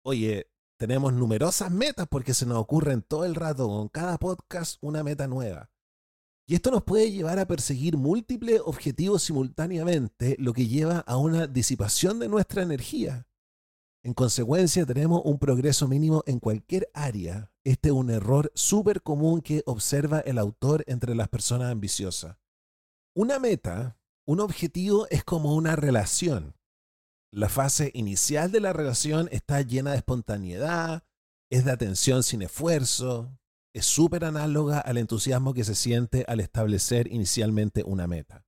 oye, 0.02 0.50
tenemos 0.78 1.12
numerosas 1.12 1.70
metas 1.70 2.08
porque 2.08 2.32
se 2.32 2.46
nos 2.46 2.56
ocurren 2.56 3.02
todo 3.02 3.26
el 3.26 3.34
rato 3.34 3.68
con 3.68 3.88
cada 3.88 4.16
podcast 4.16 4.78
una 4.80 5.04
meta 5.04 5.26
nueva. 5.26 5.70
Y 6.46 6.54
esto 6.54 6.70
nos 6.70 6.82
puede 6.82 7.12
llevar 7.12 7.38
a 7.38 7.46
perseguir 7.46 7.98
múltiples 7.98 8.62
objetivos 8.64 9.22
simultáneamente, 9.22 10.36
lo 10.38 10.54
que 10.54 10.66
lleva 10.66 11.00
a 11.00 11.18
una 11.18 11.46
disipación 11.46 12.18
de 12.20 12.28
nuestra 12.30 12.62
energía. 12.62 13.26
En 14.02 14.14
consecuencia, 14.14 14.86
tenemos 14.86 15.20
un 15.24 15.38
progreso 15.38 15.86
mínimo 15.86 16.22
en 16.26 16.40
cualquier 16.40 16.90
área. 16.94 17.52
Este 17.64 17.90
es 17.90 17.94
un 17.94 18.10
error 18.10 18.50
súper 18.54 19.02
común 19.02 19.42
que 19.42 19.62
observa 19.66 20.20
el 20.20 20.38
autor 20.38 20.84
entre 20.86 21.14
las 21.14 21.28
personas 21.28 21.70
ambiciosas. 21.70 22.38
Una 23.14 23.38
meta, 23.38 23.98
un 24.26 24.40
objetivo 24.40 25.06
es 25.10 25.22
como 25.22 25.54
una 25.54 25.76
relación. 25.76 26.56
La 27.30 27.48
fase 27.50 27.90
inicial 27.92 28.50
de 28.50 28.60
la 28.60 28.72
relación 28.72 29.28
está 29.32 29.60
llena 29.60 29.90
de 29.90 29.98
espontaneidad, 29.98 31.04
es 31.50 31.64
de 31.64 31.72
atención 31.72 32.22
sin 32.22 32.40
esfuerzo, 32.42 33.38
es 33.74 33.84
súper 33.84 34.24
análoga 34.24 34.80
al 34.80 34.96
entusiasmo 34.96 35.52
que 35.52 35.64
se 35.64 35.74
siente 35.74 36.24
al 36.26 36.40
establecer 36.40 37.12
inicialmente 37.12 37.84
una 37.84 38.06
meta. 38.06 38.46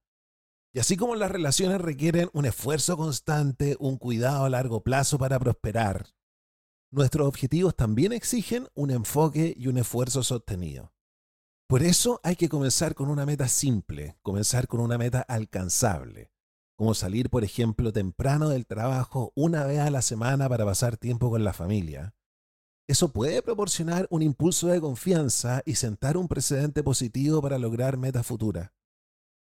Y 0.75 0.79
así 0.79 0.97
como 0.97 1.15
las 1.15 1.31
relaciones 1.31 1.81
requieren 1.81 2.31
un 2.33 2.47
esfuerzo 2.47 2.97
constante, 2.97 3.77
un 3.79 3.99
cuidado 3.99 4.45
a 4.45 4.51
largo 4.51 4.83
plazo 4.83 5.19
para 5.19 5.39
prosperar, 5.39 6.07
nuestros 6.91 7.27
objetivos 7.27 7.75
también 7.75 8.13
exigen 8.13 8.69
un 8.75 8.91
enfoque 8.91 9.55
y 9.57 9.67
un 9.67 9.79
esfuerzo 9.79 10.23
sostenido. 10.23 10.93
Por 11.67 11.83
eso 11.83 12.21
hay 12.23 12.37
que 12.37 12.49
comenzar 12.49 12.95
con 12.95 13.09
una 13.09 13.25
meta 13.25 13.49
simple, 13.49 14.19
comenzar 14.23 14.67
con 14.67 14.81
una 14.81 14.99
meta 14.99 15.21
alcanzable, 15.23 16.31
como 16.77 16.93
salir, 16.95 17.31
por 17.31 17.45
ejemplo, 17.45 17.93
temprano 17.93 18.51
del 18.51 18.67
trabajo 18.67 19.33
una 19.35 19.65
vez 19.65 19.81
a 19.81 19.91
la 19.91 20.03
semana 20.03 20.49
para 20.49 20.67
pasar 20.67 20.97
tiempo 20.97 21.31
con 21.31 21.45
la 21.45 21.55
familia. 21.55 22.15
Eso 22.87 23.13
puede 23.13 23.41
proporcionar 23.41 24.07
un 24.11 24.21
impulso 24.21 24.69
de 24.69 24.81
confianza 24.81 25.63
y 25.65 25.77
sentar 25.77 26.17
un 26.17 26.29
precedente 26.29 26.83
positivo 26.83 27.41
para 27.41 27.59
lograr 27.59 27.97
metas 27.97 28.27
futuras. 28.27 28.71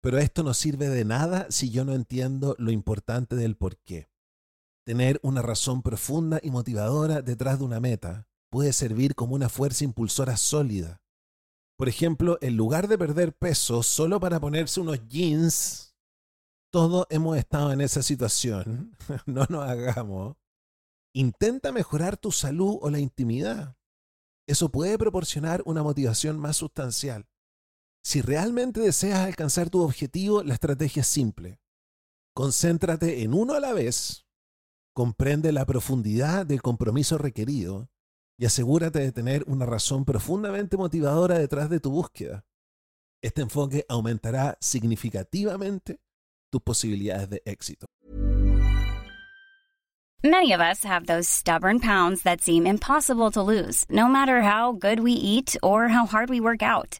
Pero 0.05 0.19
esto 0.19 0.43
no 0.43 0.53
sirve 0.53 0.87
de 0.87 1.03
nada 1.03 1.47
si 1.49 1.71
yo 1.71 1.83
no 1.83 1.93
entiendo 1.95 2.55
lo 2.59 2.69
importante 2.69 3.35
del 3.35 3.57
por 3.57 3.79
qué. 3.79 4.07
Tener 4.85 5.19
una 5.23 5.41
razón 5.41 5.81
profunda 5.81 6.39
y 6.43 6.51
motivadora 6.51 7.23
detrás 7.23 7.57
de 7.57 7.65
una 7.65 7.79
meta 7.79 8.27
puede 8.51 8.71
servir 8.71 9.15
como 9.15 9.33
una 9.33 9.49
fuerza 9.49 9.83
impulsora 9.83 10.37
sólida. 10.37 11.01
Por 11.75 11.89
ejemplo, 11.89 12.37
en 12.41 12.55
lugar 12.55 12.87
de 12.87 12.99
perder 12.99 13.33
peso 13.33 13.81
solo 13.81 14.19
para 14.19 14.39
ponerse 14.39 14.79
unos 14.79 14.99
jeans, 15.07 15.95
todos 16.71 17.07
hemos 17.09 17.35
estado 17.35 17.71
en 17.71 17.81
esa 17.81 18.03
situación. 18.03 18.95
no 19.25 19.47
nos 19.49 19.67
hagamos. 19.67 20.37
Intenta 21.15 21.71
mejorar 21.71 22.15
tu 22.15 22.31
salud 22.31 22.77
o 22.79 22.91
la 22.91 22.99
intimidad. 22.99 23.75
Eso 24.45 24.69
puede 24.69 24.99
proporcionar 24.99 25.63
una 25.65 25.81
motivación 25.81 26.37
más 26.37 26.57
sustancial. 26.57 27.25
Si 28.05 28.21
realmente 28.21 28.81
deseas 28.81 29.21
alcanzar 29.21 29.71
tu 29.71 29.81
objetivo, 29.81 30.43
la 30.43 30.53
estrategia 30.53 31.01
es 31.01 31.07
simple. 31.07 31.59
Concéntrate 32.35 33.23
en 33.23 33.33
uno 33.33 33.55
a 33.55 33.59
la 33.59 33.73
vez, 33.73 34.27
comprende 34.93 35.51
la 35.51 35.65
profundidad 35.65 36.45
del 36.45 36.61
compromiso 36.61 37.17
requerido 37.17 37.89
y 38.37 38.45
asegúrate 38.45 38.99
de 38.99 39.11
tener 39.11 39.43
una 39.47 39.65
razón 39.65 40.05
profundamente 40.05 40.77
motivadora 40.77 41.39
detrás 41.39 41.67
de 41.67 41.79
tu 41.79 41.89
búsqueda. 41.89 42.45
Este 43.23 43.41
enfoque 43.41 43.87
aumentará 43.89 44.55
significativamente 44.61 45.99
tus 46.51 46.61
posibilidades 46.61 47.31
de 47.31 47.41
éxito. 47.43 47.87
Many 50.23 50.53
of 50.53 50.61
us 50.61 50.85
have 50.85 51.07
those 51.07 51.27
stubborn 51.27 51.79
pounds 51.79 52.21
that 52.21 52.41
seem 52.41 52.67
impossible 52.67 53.31
to 53.31 53.41
lose, 53.41 53.83
no 53.89 54.07
matter 54.07 54.43
how 54.43 54.73
good 54.73 54.99
we 54.99 55.13
eat 55.13 55.57
or 55.63 55.89
how 55.89 56.05
hard 56.05 56.29
we 56.29 56.39
work 56.39 56.61
out. 56.61 56.99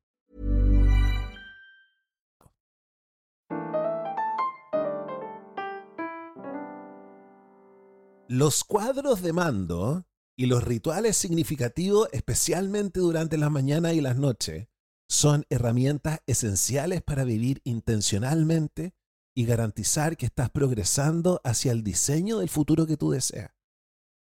Los 8.33 8.63
cuadros 8.63 9.21
de 9.21 9.33
mando 9.33 10.05
y 10.37 10.45
los 10.45 10.63
rituales 10.63 11.17
significativos, 11.17 12.07
especialmente 12.13 13.01
durante 13.01 13.37
las 13.37 13.51
mañanas 13.51 13.91
y 13.91 13.99
las 13.99 14.15
noches, 14.15 14.69
son 15.09 15.45
herramientas 15.49 16.21
esenciales 16.27 17.01
para 17.01 17.25
vivir 17.25 17.59
intencionalmente 17.65 18.93
y 19.35 19.43
garantizar 19.43 20.15
que 20.15 20.27
estás 20.27 20.49
progresando 20.49 21.41
hacia 21.43 21.73
el 21.73 21.83
diseño 21.83 22.37
del 22.37 22.47
futuro 22.47 22.87
que 22.87 22.95
tú 22.95 23.11
deseas. 23.11 23.51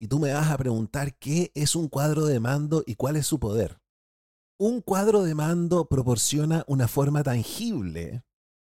Y 0.01 0.09
tú 0.09 0.19
me 0.19 0.33
vas 0.33 0.51
a 0.51 0.57
preguntar 0.57 1.19
qué 1.19 1.53
es 1.55 1.77
un 1.77 1.89
cuadro 1.89 2.25
de 2.25 2.41
mando 2.41 2.83
y 2.87 2.95
cuál 2.95 3.17
es 3.17 3.27
su 3.27 3.39
poder. 3.39 3.83
Un 4.59 4.81
cuadro 4.81 5.25
de 5.25 5.35
mando 5.35 5.91
proporciona 5.91 6.65
una 6.69 6.89
forma 6.89 7.23
tangible 7.23 8.25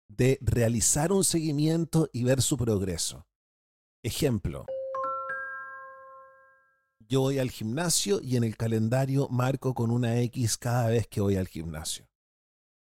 de 0.08 0.40
realizar 0.42 1.12
un 1.12 1.24
seguimiento 1.24 2.10
y 2.12 2.24
ver 2.24 2.42
su 2.42 2.58
progreso. 2.58 3.28
Ejemplo. 4.02 4.66
Yo 7.12 7.20
voy 7.20 7.40
al 7.40 7.52
gimnasio 7.52 8.22
y 8.24 8.38
en 8.38 8.46
el 8.46 8.56
calendario 8.56 9.28
marco 9.28 9.74
con 9.74 9.92
una 9.92 10.22
X 10.22 10.56
cada 10.56 10.88
vez 10.88 11.08
que 11.08 11.20
voy 11.20 11.36
al 11.36 11.50
gimnasio. 11.50 12.08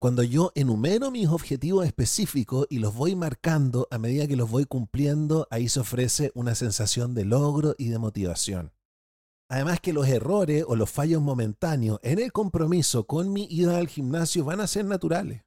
Cuando 0.00 0.24
yo 0.24 0.50
enumero 0.56 1.12
mis 1.12 1.28
objetivos 1.28 1.86
específicos 1.86 2.66
y 2.68 2.80
los 2.80 2.92
voy 2.92 3.14
marcando 3.14 3.86
a 3.88 3.98
medida 3.98 4.26
que 4.26 4.34
los 4.34 4.50
voy 4.50 4.64
cumpliendo, 4.64 5.46
ahí 5.48 5.68
se 5.68 5.78
ofrece 5.78 6.32
una 6.34 6.56
sensación 6.56 7.14
de 7.14 7.24
logro 7.24 7.76
y 7.78 7.88
de 7.88 8.00
motivación. 8.00 8.72
Además 9.48 9.78
que 9.78 9.92
los 9.92 10.08
errores 10.08 10.64
o 10.66 10.74
los 10.74 10.90
fallos 10.90 11.22
momentáneos 11.22 12.00
en 12.02 12.18
el 12.18 12.32
compromiso 12.32 13.06
con 13.06 13.32
mi 13.32 13.46
ida 13.48 13.78
al 13.78 13.86
gimnasio 13.86 14.44
van 14.44 14.58
a 14.58 14.66
ser 14.66 14.86
naturales. 14.86 15.44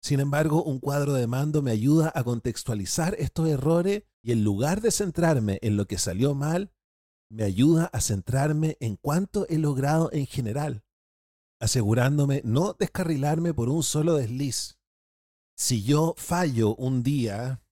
Sin 0.00 0.20
embargo, 0.20 0.62
un 0.62 0.78
cuadro 0.78 1.12
de 1.14 1.26
mando 1.26 1.60
me 1.60 1.72
ayuda 1.72 2.12
a 2.14 2.22
contextualizar 2.22 3.16
estos 3.18 3.48
errores 3.48 4.04
y 4.22 4.30
en 4.30 4.44
lugar 4.44 4.80
de 4.80 4.92
centrarme 4.92 5.58
en 5.60 5.76
lo 5.76 5.86
que 5.86 5.98
salió 5.98 6.36
mal, 6.36 6.70
me 7.28 7.44
ayuda 7.44 7.86
a 7.92 8.00
centrarme 8.00 8.76
en 8.80 8.96
cuánto 8.96 9.46
he 9.48 9.58
logrado 9.58 10.10
en 10.12 10.26
general, 10.26 10.84
asegurándome 11.60 12.42
no 12.44 12.74
descarrilarme 12.78 13.54
por 13.54 13.68
un 13.68 13.82
solo 13.82 14.14
desliz. 14.14 14.78
Si 15.56 15.82
yo 15.82 16.14
fallo 16.16 16.74
un 16.76 17.02
día, 17.02 17.62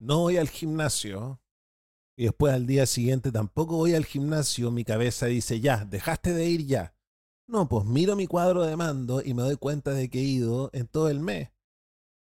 no 0.00 0.20
voy 0.20 0.36
al 0.36 0.48
gimnasio 0.48 1.40
y 2.16 2.24
después 2.24 2.52
al 2.52 2.66
día 2.66 2.86
siguiente 2.86 3.32
tampoco 3.32 3.76
voy 3.76 3.94
al 3.94 4.04
gimnasio, 4.04 4.70
mi 4.70 4.84
cabeza 4.84 5.26
dice, 5.26 5.60
ya, 5.60 5.84
dejaste 5.84 6.32
de 6.32 6.46
ir 6.46 6.66
ya. 6.66 6.94
No, 7.46 7.68
pues 7.68 7.84
miro 7.84 8.16
mi 8.16 8.26
cuadro 8.26 8.62
de 8.62 8.76
mando 8.76 9.20
y 9.22 9.34
me 9.34 9.42
doy 9.42 9.56
cuenta 9.56 9.90
de 9.90 10.08
que 10.08 10.20
he 10.20 10.24
ido 10.24 10.70
en 10.72 10.86
todo 10.86 11.08
el 11.08 11.20
mes. 11.20 11.50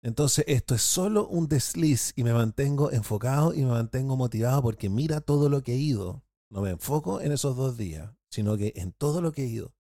Entonces 0.04 0.46
esto 0.48 0.76
es 0.76 0.82
solo 0.84 1.28
un 1.28 1.48
desliz 1.48 2.14
y 2.16 2.24
me 2.24 2.34
mantengo 2.34 2.92
enfocado 2.92 3.54
y 3.54 3.64
me 3.64 3.72
mantengo 3.72 4.16
motivado 4.16 4.62
porque 4.62 4.90
mira 4.90 5.22
todo 5.22 5.50
lo 5.50 5.64
que 5.64 5.74
he 5.74 5.78
ido. 5.78 6.24
No 6.50 6.62
me 6.62 6.70
enfoco 6.72 7.22
en 7.22 7.32
esos 7.32 7.56
dos 7.56 7.78
días, 7.78 8.12
sino 8.30 8.58
que 8.58 8.74
en 8.76 8.94
todo 8.94 9.22
lo 9.22 9.32
que 9.32 9.44
he 9.44 9.48
ido. 9.48 9.74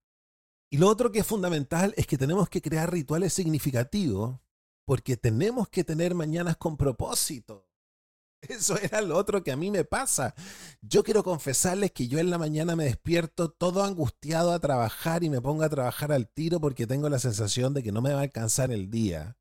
Y 0.69 0.77
lo 0.77 0.89
otro 0.89 1.11
que 1.11 1.19
es 1.19 1.25
fundamental 1.25 1.93
es 1.95 2.07
que 2.07 2.17
tenemos 2.17 2.49
que 2.49 2.61
crear 2.61 2.91
rituales 2.91 3.33
significativos 3.33 4.39
porque 4.85 5.17
tenemos 5.17 5.69
que 5.69 5.83
tener 5.83 6.13
mañanas 6.13 6.57
con 6.57 6.77
propósito. 6.77 7.67
Eso 8.41 8.77
era 8.77 9.01
lo 9.01 9.17
otro 9.17 9.43
que 9.43 9.51
a 9.51 9.57
mí 9.57 9.71
me 9.71 9.83
pasa. 9.83 10.35
Yo 10.81 11.03
quiero 11.03 11.23
confesarles 11.23 11.91
que 11.91 12.07
yo 12.07 12.19
en 12.19 12.29
la 12.29 12.37
mañana 12.37 12.75
me 12.75 12.85
despierto 12.85 13.49
todo 13.49 13.83
angustiado 13.83 14.51
a 14.51 14.59
trabajar 14.59 15.23
y 15.23 15.29
me 15.29 15.41
pongo 15.41 15.63
a 15.63 15.69
trabajar 15.69 16.11
al 16.11 16.27
tiro 16.27 16.59
porque 16.59 16.87
tengo 16.87 17.09
la 17.09 17.19
sensación 17.19 17.73
de 17.73 17.83
que 17.83 17.91
no 17.91 18.01
me 18.01 18.13
va 18.13 18.19
a 18.19 18.23
alcanzar 18.23 18.71
el 18.71 18.89
día. 18.89 19.37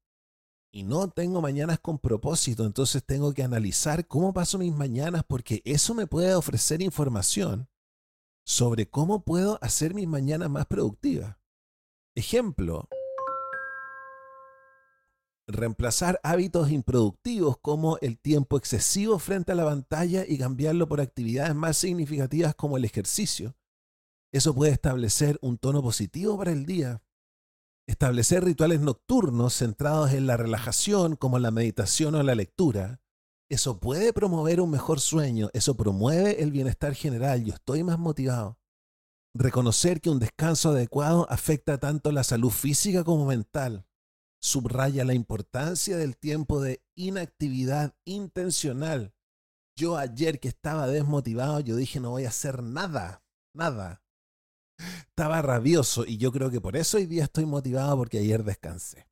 Y 0.77 0.83
no 0.83 1.09
tengo 1.09 1.41
mañanas 1.41 1.81
con 1.81 1.99
propósito, 1.99 2.67
entonces 2.67 3.03
tengo 3.03 3.33
que 3.33 3.43
analizar 3.43 4.07
cómo 4.07 4.35
paso 4.35 4.59
mis 4.59 4.75
mañanas 4.75 5.25
porque 5.27 5.63
eso 5.65 5.95
me 5.95 6.07
puede 6.07 6.35
ofrecer 6.35 6.83
información 6.83 7.67
sobre 8.45 8.87
cómo 8.87 9.25
puedo 9.25 9.59
hacer 9.63 9.95
mis 9.95 10.07
mañanas 10.07 10.51
más 10.51 10.67
productivas. 10.67 11.39
Ejemplo, 12.15 12.91
reemplazar 15.49 16.21
hábitos 16.23 16.71
improductivos 16.71 17.57
como 17.57 17.97
el 18.03 18.19
tiempo 18.19 18.59
excesivo 18.59 19.19
frente 19.19 19.53
a 19.53 19.55
la 19.55 19.65
pantalla 19.65 20.27
y 20.29 20.37
cambiarlo 20.37 20.87
por 20.87 21.01
actividades 21.01 21.55
más 21.55 21.79
significativas 21.79 22.55
como 22.55 22.77
el 22.77 22.85
ejercicio. 22.85 23.57
Eso 24.31 24.55
puede 24.55 24.73
establecer 24.73 25.39
un 25.41 25.57
tono 25.57 25.81
positivo 25.81 26.37
para 26.37 26.53
el 26.53 26.67
día. 26.67 27.01
Establecer 27.87 28.45
rituales 28.45 28.81
nocturnos 28.81 29.55
centrados 29.55 30.13
en 30.13 30.27
la 30.27 30.37
relajación 30.37 31.17
como 31.17 31.39
la 31.39 31.51
meditación 31.51 32.15
o 32.15 32.23
la 32.23 32.35
lectura. 32.35 33.01
Eso 33.49 33.79
puede 33.79 34.13
promover 34.13 34.61
un 34.61 34.71
mejor 34.71 34.99
sueño, 34.99 35.51
eso 35.53 35.77
promueve 35.77 36.43
el 36.43 36.51
bienestar 36.51 36.95
general, 36.95 37.45
yo 37.45 37.55
estoy 37.55 37.85
más 37.85 37.99
motivado. 37.99 38.59
Reconocer 39.35 40.01
que 40.01 40.11
un 40.11 40.19
descanso 40.19 40.71
adecuado 40.71 41.27
afecta 41.31 41.79
tanto 41.79 42.11
la 42.11 42.25
salud 42.25 42.51
física 42.51 43.05
como 43.05 43.27
mental 43.27 43.87
subraya 44.47 45.05
la 45.05 45.15
importancia 45.15 45.97
del 45.97 46.17
tiempo 46.17 46.61
de 46.61 46.83
inactividad 46.95 47.97
intencional. 48.05 49.15
Yo 49.77 49.97
ayer 49.97 50.41
que 50.41 50.49
estaba 50.49 50.87
desmotivado, 50.87 51.61
yo 51.61 51.77
dije 51.77 52.01
no 52.01 52.11
voy 52.11 52.25
a 52.25 52.29
hacer 52.29 52.63
nada, 52.63 53.25
nada. 53.53 54.03
Estaba 54.79 55.43
rabioso 55.43 56.05
y 56.07 56.19
yo 56.19 56.33
creo 56.33 56.51
que 56.51 56.61
por 56.61 56.77
eso 56.77 56.97
hoy 56.97 57.07
día 57.07 57.25
estoy 57.25 57.47
motivado 57.47 57.97
porque 57.97 58.19
ayer 58.19 58.45
descansé. 58.45 59.09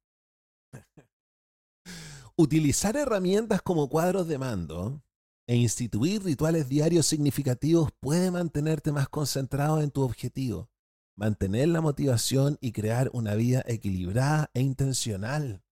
Utilizar 2.37 2.97
herramientas 2.97 3.63
como 3.63 3.89
cuadros 3.89 4.29
de 4.29 4.39
mando 4.39 5.03
e 5.47 5.57
instituir 5.57 6.23
rituales 6.23 6.69
diarios 6.69 7.07
significativos 7.07 7.91
puede 8.01 8.31
mantenerte 8.31 8.93
más 8.93 9.09
concentrado 9.09 9.81
en 9.81 9.91
tu 9.91 10.03
objetivo 10.03 10.69
mantener 11.17 11.69
la 11.69 11.81
motivación 11.81 12.59
y 12.61 12.73
crear 12.73 13.11
una 13.13 13.35
vida 13.35 13.63
equilibrada 13.67 14.51
e 14.55 14.61
intencional. 14.61 15.63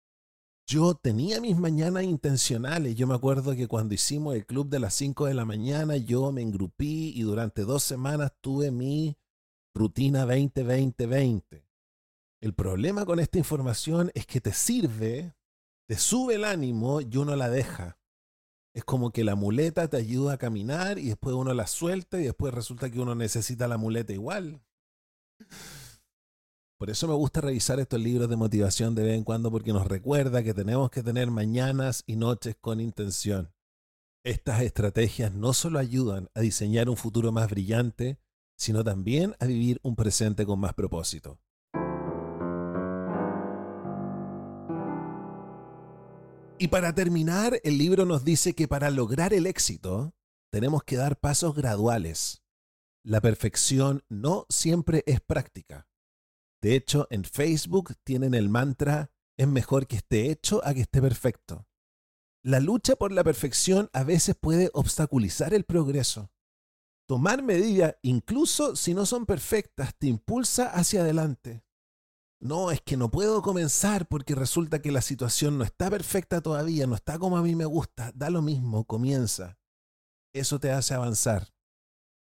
Yo 0.67 0.95
tenía 0.95 1.41
mis 1.41 1.57
mañanas 1.57 2.05
intencionales. 2.05 2.95
Yo 2.95 3.07
me 3.07 3.15
acuerdo 3.15 3.55
que 3.57 3.67
cuando 3.67 3.95
hicimos 3.95 4.35
el 4.37 4.47
club 4.47 4.69
de 4.69 4.79
las 4.79 4.95
5 4.95 5.27
de 5.27 5.35
la 5.35 5.45
mañana, 5.45 5.97
yo 5.97 6.31
me 6.31 6.43
engrupí 6.43 7.13
y 7.15 7.23
durante 7.23 7.63
dos 7.63 7.83
semanas 7.83 8.33
tuve 8.41 8.71
mi 8.71 9.17
rutina 9.75 10.27
20-20-20. 10.27 11.65
El 12.41 12.55
problema 12.55 13.07
con 13.07 13.21
esta 13.21 13.39
información 13.39 14.11
es 14.15 14.27
que 14.27 14.41
te 14.41 14.53
sirve, 14.53 15.35
te 15.87 15.97
sube 15.97 16.35
el 16.35 16.45
ánimo 16.45 17.01
y 17.01 17.17
uno 17.17 17.37
la 17.37 17.49
deja. 17.49 17.99
Es 18.75 18.85
como 18.85 19.11
que 19.11 19.23
la 19.23 19.35
muleta 19.35 19.89
te 19.89 19.97
ayuda 19.97 20.35
a 20.35 20.39
caminar 20.39 20.99
y 20.99 21.09
después 21.09 21.37
uno 21.37 21.53
la 21.53 21.67
suelta 21.67 22.21
y 22.21 22.25
después 22.25 22.55
resulta 22.55 22.91
que 22.91 23.01
uno 23.01 23.15
necesita 23.15 23.69
la 23.69 23.77
muleta 23.77 24.13
igual. 24.13 24.63
Por 26.79 26.91
eso 26.91 27.07
me 27.07 27.15
gusta 27.15 27.41
revisar 27.41 27.79
estos 27.79 28.01
libros 28.01 28.29
de 28.29 28.35
motivación 28.35 28.97
de 28.97 29.05
vez 29.05 29.17
en 29.17 29.23
cuando 29.23 29.53
porque 29.53 29.73
nos 29.73 29.87
recuerda 29.87 30.43
que 30.43 30.53
tenemos 30.53 30.91
que 30.91 31.05
tener 31.05 31.31
mañanas 31.31 32.03
y 32.07 32.17
noches 32.17 32.57
con 32.61 32.81
intención. 32.81 33.53
Estas 34.25 34.63
estrategias 34.63 35.33
no 35.33 35.53
solo 35.53 35.79
ayudan 35.79 36.29
a 36.35 36.41
diseñar 36.41 36.89
un 36.89 36.97
futuro 36.97 37.31
más 37.31 37.51
brillante, 37.51 38.19
sino 38.63 38.85
también 38.85 39.35
a 39.41 39.47
vivir 39.47 39.81
un 39.83 39.97
presente 39.97 40.47
con 40.47 40.61
más 40.61 40.73
propósito. 40.73 41.41
Y 46.61 46.69
para 46.69 46.95
terminar, 46.95 47.61
el 47.65 47.77
libro 47.77 48.05
nos 48.05 48.25
dice 48.25 48.55
que 48.55 48.69
para 48.69 48.91
lograr 48.91 49.35
el 49.35 49.49
éxito 49.49 50.15
tenemos 50.53 50.85
que 50.85 50.95
dar 50.95 51.19
pasos 51.19 51.57
graduales. 51.57 52.45
La 53.03 53.21
perfección 53.21 54.05
no 54.09 54.47
siempre 54.49 55.03
es 55.07 55.21
práctica. 55.21 55.89
De 56.61 56.77
hecho, 56.77 57.09
en 57.11 57.25
Facebook 57.25 57.97
tienen 58.05 58.33
el 58.33 58.49
mantra, 58.49 59.11
es 59.37 59.49
mejor 59.49 59.89
que 59.89 59.97
esté 59.97 60.31
hecho 60.31 60.65
a 60.65 60.73
que 60.73 60.83
esté 60.83 61.03
perfecto. 61.03 61.67
La 62.45 62.61
lucha 62.61 62.95
por 62.95 63.11
la 63.11 63.25
perfección 63.25 63.91
a 63.93 64.05
veces 64.05 64.37
puede 64.37 64.71
obstaculizar 64.73 65.53
el 65.53 65.65
progreso. 65.65 66.32
Tomar 67.07 67.43
medidas, 67.43 67.97
incluso 68.03 68.77
si 68.77 68.95
no 68.95 69.07
son 69.07 69.27
perfectas, 69.27 69.95
te 69.97 70.07
impulsa 70.07 70.69
hacia 70.69 71.01
adelante. 71.01 71.65
No, 72.41 72.71
es 72.71 72.81
que 72.81 72.97
no 72.97 73.11
puedo 73.11 73.41
comenzar 73.41 74.09
porque 74.09 74.35
resulta 74.35 74.83
que 74.83 74.91
la 74.91 75.01
situación 75.01 75.59
no 75.59 75.65
está 75.65 75.91
perfecta 75.91 76.41
todavía, 76.41 76.87
no 76.87 76.97
está 76.97 77.19
como 77.19 77.37
a 77.37 77.43
mí 77.43 77.55
me 77.55 77.67
gusta. 77.67 78.11
Da 78.15 78.31
lo 78.31 78.43
mismo, 78.43 78.85
comienza. 78.85 79.59
Eso 80.33 80.59
te 80.59 80.73
hace 80.73 80.95
avanzar. 80.95 81.53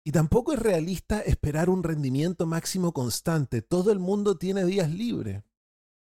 Y 0.03 0.11
tampoco 0.11 0.53
es 0.53 0.59
realista 0.59 1.19
esperar 1.19 1.69
un 1.69 1.83
rendimiento 1.83 2.47
máximo 2.47 2.93
constante. 2.93 3.61
Todo 3.61 3.91
el 3.91 3.99
mundo 3.99 4.37
tiene 4.37 4.65
días 4.65 4.89
libres. 4.89 5.43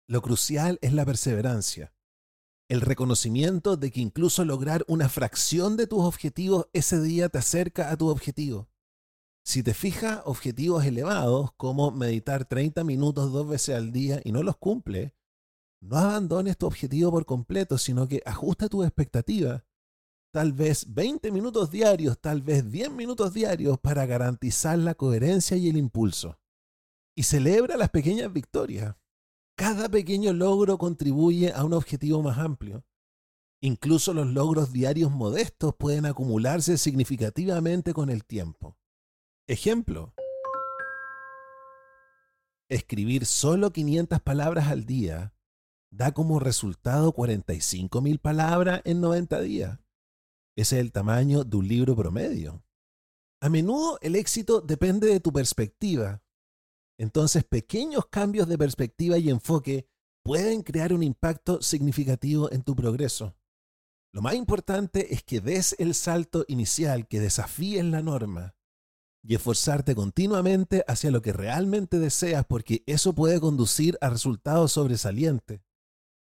Lo 0.07 0.21
crucial 0.21 0.79
es 0.81 0.93
la 0.93 1.05
perseverancia. 1.05 1.92
El 2.69 2.81
reconocimiento 2.81 3.77
de 3.77 3.91
que 3.91 4.01
incluso 4.01 4.45
lograr 4.45 4.83
una 4.87 5.09
fracción 5.09 5.77
de 5.77 5.87
tus 5.87 6.01
objetivos 6.01 6.67
ese 6.73 7.01
día 7.01 7.29
te 7.29 7.39
acerca 7.39 7.91
a 7.91 7.97
tu 7.97 8.07
objetivo. 8.07 8.69
Si 9.45 9.61
te 9.61 9.73
fijas 9.73 10.21
objetivos 10.25 10.85
elevados 10.85 11.51
como 11.57 11.91
meditar 11.91 12.45
30 12.45 12.83
minutos 12.83 13.31
dos 13.31 13.47
veces 13.47 13.75
al 13.75 13.91
día 13.91 14.21
y 14.23 14.31
no 14.31 14.41
los 14.41 14.57
cumple, 14.57 15.13
no 15.81 15.97
abandones 15.97 16.57
tu 16.57 16.65
objetivo 16.65 17.11
por 17.11 17.25
completo, 17.25 17.77
sino 17.77 18.07
que 18.07 18.21
ajusta 18.25 18.69
tus 18.69 18.85
expectativas 18.85 19.63
tal 20.33 20.51
vez 20.51 20.91
20 20.91 21.31
minutos 21.31 21.69
diarios, 21.69 22.19
tal 22.19 22.41
vez 22.41 22.69
10 22.71 22.89
minutos 22.91 23.33
diarios 23.33 23.77
para 23.79 24.07
garantizar 24.07 24.79
la 24.79 24.95
coherencia 24.95 25.55
y 25.57 25.69
el 25.69 25.77
impulso. 25.77 26.39
Y 27.15 27.23
celebra 27.23 27.77
las 27.77 27.89
pequeñas 27.89 28.33
victorias. 28.33 28.95
Cada 29.55 29.87
pequeño 29.87 30.33
logro 30.33 30.77
contribuye 30.77 31.53
a 31.53 31.63
un 31.63 31.73
objetivo 31.73 32.23
más 32.23 32.39
amplio. 32.39 32.83
Incluso 33.61 34.13
los 34.13 34.27
logros 34.27 34.73
diarios 34.73 35.11
modestos 35.11 35.75
pueden 35.75 36.05
acumularse 36.05 36.77
significativamente 36.77 37.93
con 37.93 38.09
el 38.09 38.25
tiempo. 38.25 38.77
Ejemplo. 39.47 40.13
Escribir 42.67 43.25
solo 43.25 43.71
500 43.71 44.19
palabras 44.21 44.69
al 44.69 44.85
día 44.85 45.33
da 45.91 46.11
como 46.11 46.39
resultado 46.39 47.13
45.000 47.13 48.19
palabras 48.19 48.81
en 48.83 48.99
90 48.99 49.41
días. 49.41 49.79
Ese 50.55 50.77
es 50.77 50.81
el 50.81 50.91
tamaño 50.91 51.43
de 51.43 51.57
un 51.57 51.67
libro 51.67 51.95
promedio. 51.95 52.63
A 53.39 53.49
menudo 53.49 53.99
el 54.01 54.15
éxito 54.15 54.61
depende 54.61 55.07
de 55.07 55.19
tu 55.19 55.31
perspectiva. 55.31 56.22
Entonces 57.03 57.43
pequeños 57.43 58.05
cambios 58.05 58.47
de 58.47 58.57
perspectiva 58.57 59.17
y 59.17 59.29
enfoque 59.29 59.89
pueden 60.23 60.61
crear 60.61 60.93
un 60.93 61.03
impacto 61.03 61.61
significativo 61.61 62.49
en 62.49 62.63
tu 62.63 62.77
progreso. 62.77 63.35
Lo 64.13 64.21
más 64.21 64.35
importante 64.35 65.13
es 65.13 65.21
que 65.21 65.41
des 65.41 65.75
el 65.79 65.95
salto 65.95 66.45
inicial, 66.47 67.09
que 67.09 67.19
desafíes 67.19 67.83
la 67.83 68.01
norma 68.01 68.55
y 69.21 69.35
esforzarte 69.35 69.95
continuamente 69.95 70.85
hacia 70.87 71.11
lo 71.11 71.21
que 71.21 71.33
realmente 71.33 71.99
deseas 71.99 72.45
porque 72.45 72.83
eso 72.85 73.13
puede 73.13 73.41
conducir 73.41 73.97
a 73.99 74.09
resultados 74.09 74.71
sobresalientes. 74.71 75.59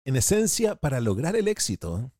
En 0.05 0.17
esencia, 0.17 0.75
para 0.75 1.01
lograr 1.01 1.35
el 1.35 1.47
éxito, 1.47 2.11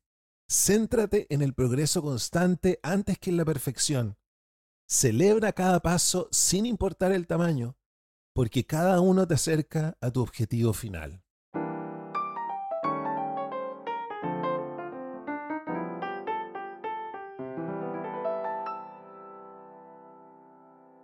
Céntrate 0.50 1.28
en 1.30 1.42
el 1.42 1.54
progreso 1.54 2.02
constante 2.02 2.80
antes 2.82 3.16
que 3.16 3.30
en 3.30 3.36
la 3.36 3.44
perfección. 3.44 4.18
Celebra 4.88 5.52
cada 5.52 5.78
paso 5.78 6.28
sin 6.32 6.66
importar 6.66 7.12
el 7.12 7.28
tamaño, 7.28 7.76
porque 8.32 8.64
cada 8.64 9.00
uno 9.00 9.26
te 9.26 9.34
acerca 9.34 9.96
a 10.00 10.10
tu 10.10 10.22
objetivo 10.22 10.72
final. 10.72 11.22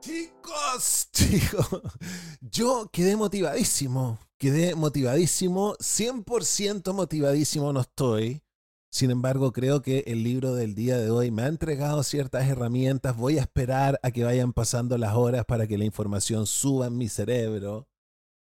Chicos, 0.01 1.09
chicos, 1.12 1.83
yo 2.41 2.89
quedé 2.93 3.17
motivadísimo, 3.17 4.19
quedé 4.39 4.75
motivadísimo, 4.75 5.75
100% 5.79 6.93
motivadísimo 6.95 7.73
no 7.73 7.81
estoy 7.81 8.45
sin 8.96 9.11
embargo, 9.11 9.52
creo 9.52 9.82
que 9.82 10.04
el 10.06 10.22
libro 10.22 10.54
del 10.54 10.74
día 10.74 10.96
de 10.96 11.11
hoy 11.11 11.30
me 11.30 11.42
ha 11.42 11.48
entregado 11.48 12.02
ciertas 12.02 12.48
herramientas. 12.48 13.14
Voy 13.14 13.37
a 13.37 13.42
esperar 13.42 14.00
a 14.02 14.11
que 14.11 14.24
vayan 14.24 14.54
pasando 14.54 14.96
las 14.96 15.14
horas 15.14 15.44
para 15.44 15.66
que 15.66 15.76
la 15.76 15.85
información 15.85 16.46
suba 16.46 16.87
en 16.87 16.96
mi 16.96 17.11
cerebro. 17.11 17.90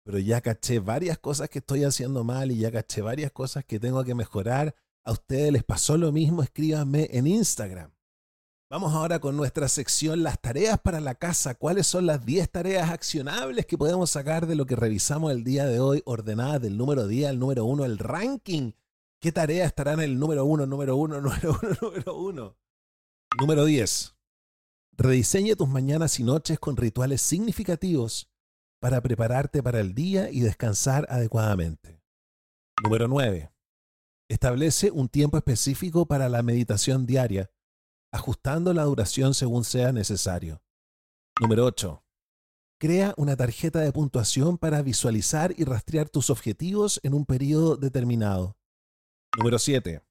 Pero 0.02 0.18
ya 0.18 0.40
caché 0.40 0.78
varias 0.78 1.18
cosas 1.18 1.50
que 1.50 1.58
estoy 1.58 1.84
haciendo 1.84 2.24
mal 2.24 2.50
y 2.50 2.56
ya 2.56 2.72
caché 2.72 3.02
varias 3.02 3.32
cosas 3.32 3.66
que 3.66 3.78
tengo 3.78 4.02
que 4.02 4.14
mejorar. 4.14 4.74
A 5.04 5.12
ustedes 5.12 5.52
les 5.52 5.62
pasó 5.62 5.98
lo 5.98 6.10
mismo, 6.10 6.42
escríbanme 6.42 7.10
en 7.12 7.26
Instagram. 7.26 7.92
Vamos 8.70 8.94
ahora 8.94 9.18
con 9.18 9.36
nuestra 9.36 9.68
sección 9.68 10.22
Las 10.22 10.40
tareas 10.40 10.80
para 10.80 11.00
la 11.00 11.16
casa. 11.16 11.54
¿Cuáles 11.54 11.86
son 11.86 12.06
las 12.06 12.24
10 12.24 12.50
tareas 12.50 12.88
accionables 12.88 13.66
que 13.66 13.76
podemos 13.76 14.08
sacar 14.08 14.46
de 14.46 14.54
lo 14.54 14.64
que 14.64 14.76
revisamos 14.76 15.32
el 15.32 15.44
día 15.44 15.66
de 15.66 15.80
hoy, 15.80 16.00
ordenadas 16.06 16.62
del 16.62 16.78
número 16.78 17.06
10 17.06 17.28
al 17.28 17.38
número 17.38 17.66
1, 17.66 17.84
el 17.84 17.98
ranking 17.98 18.72
¿Qué 19.20 19.32
tarea 19.32 19.66
estará 19.66 19.92
en 19.92 20.00
el 20.00 20.18
número 20.18 20.46
uno, 20.46 20.64
número 20.64 20.96
uno, 20.96 21.20
número 21.20 21.58
uno, 21.60 21.76
número 21.82 22.16
uno? 22.16 22.56
Número 23.38 23.64
10. 23.66 24.16
Rediseña 24.96 25.54
tus 25.56 25.68
mañanas 25.68 26.18
y 26.18 26.24
noches 26.24 26.58
con 26.58 26.78
rituales 26.78 27.20
significativos 27.20 28.30
para 28.80 29.02
prepararte 29.02 29.62
para 29.62 29.80
el 29.80 29.94
día 29.94 30.30
y 30.30 30.40
descansar 30.40 31.06
adecuadamente. 31.10 32.02
Número 32.82 33.08
9. 33.08 33.52
Establece 34.30 34.90
un 34.90 35.10
tiempo 35.10 35.36
específico 35.36 36.06
para 36.06 36.30
la 36.30 36.42
meditación 36.42 37.04
diaria, 37.04 37.50
ajustando 38.12 38.72
la 38.72 38.84
duración 38.84 39.34
según 39.34 39.64
sea 39.64 39.92
necesario. 39.92 40.62
Número 41.38 41.66
8. 41.66 42.02
Crea 42.78 43.12
una 43.18 43.36
tarjeta 43.36 43.80
de 43.80 43.92
puntuación 43.92 44.56
para 44.56 44.80
visualizar 44.80 45.52
y 45.58 45.64
rastrear 45.64 46.08
tus 46.08 46.30
objetivos 46.30 47.00
en 47.02 47.12
un 47.12 47.26
periodo 47.26 47.76
determinado. 47.76 48.56
Número 49.38 49.60
7. 49.60 50.02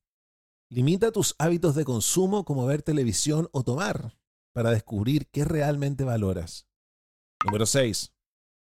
Limita 0.69 1.11
tus 1.11 1.35
hábitos 1.39 1.75
de 1.75 1.83
consumo 1.83 2.45
como 2.45 2.65
ver 2.65 2.83
televisión 2.83 3.49
o 3.51 3.63
tomar 3.63 4.17
para 4.53 4.71
descubrir 4.71 5.27
qué 5.27 5.43
realmente 5.43 6.05
valoras. 6.05 6.67
Número 7.43 7.65
6. 7.65 8.13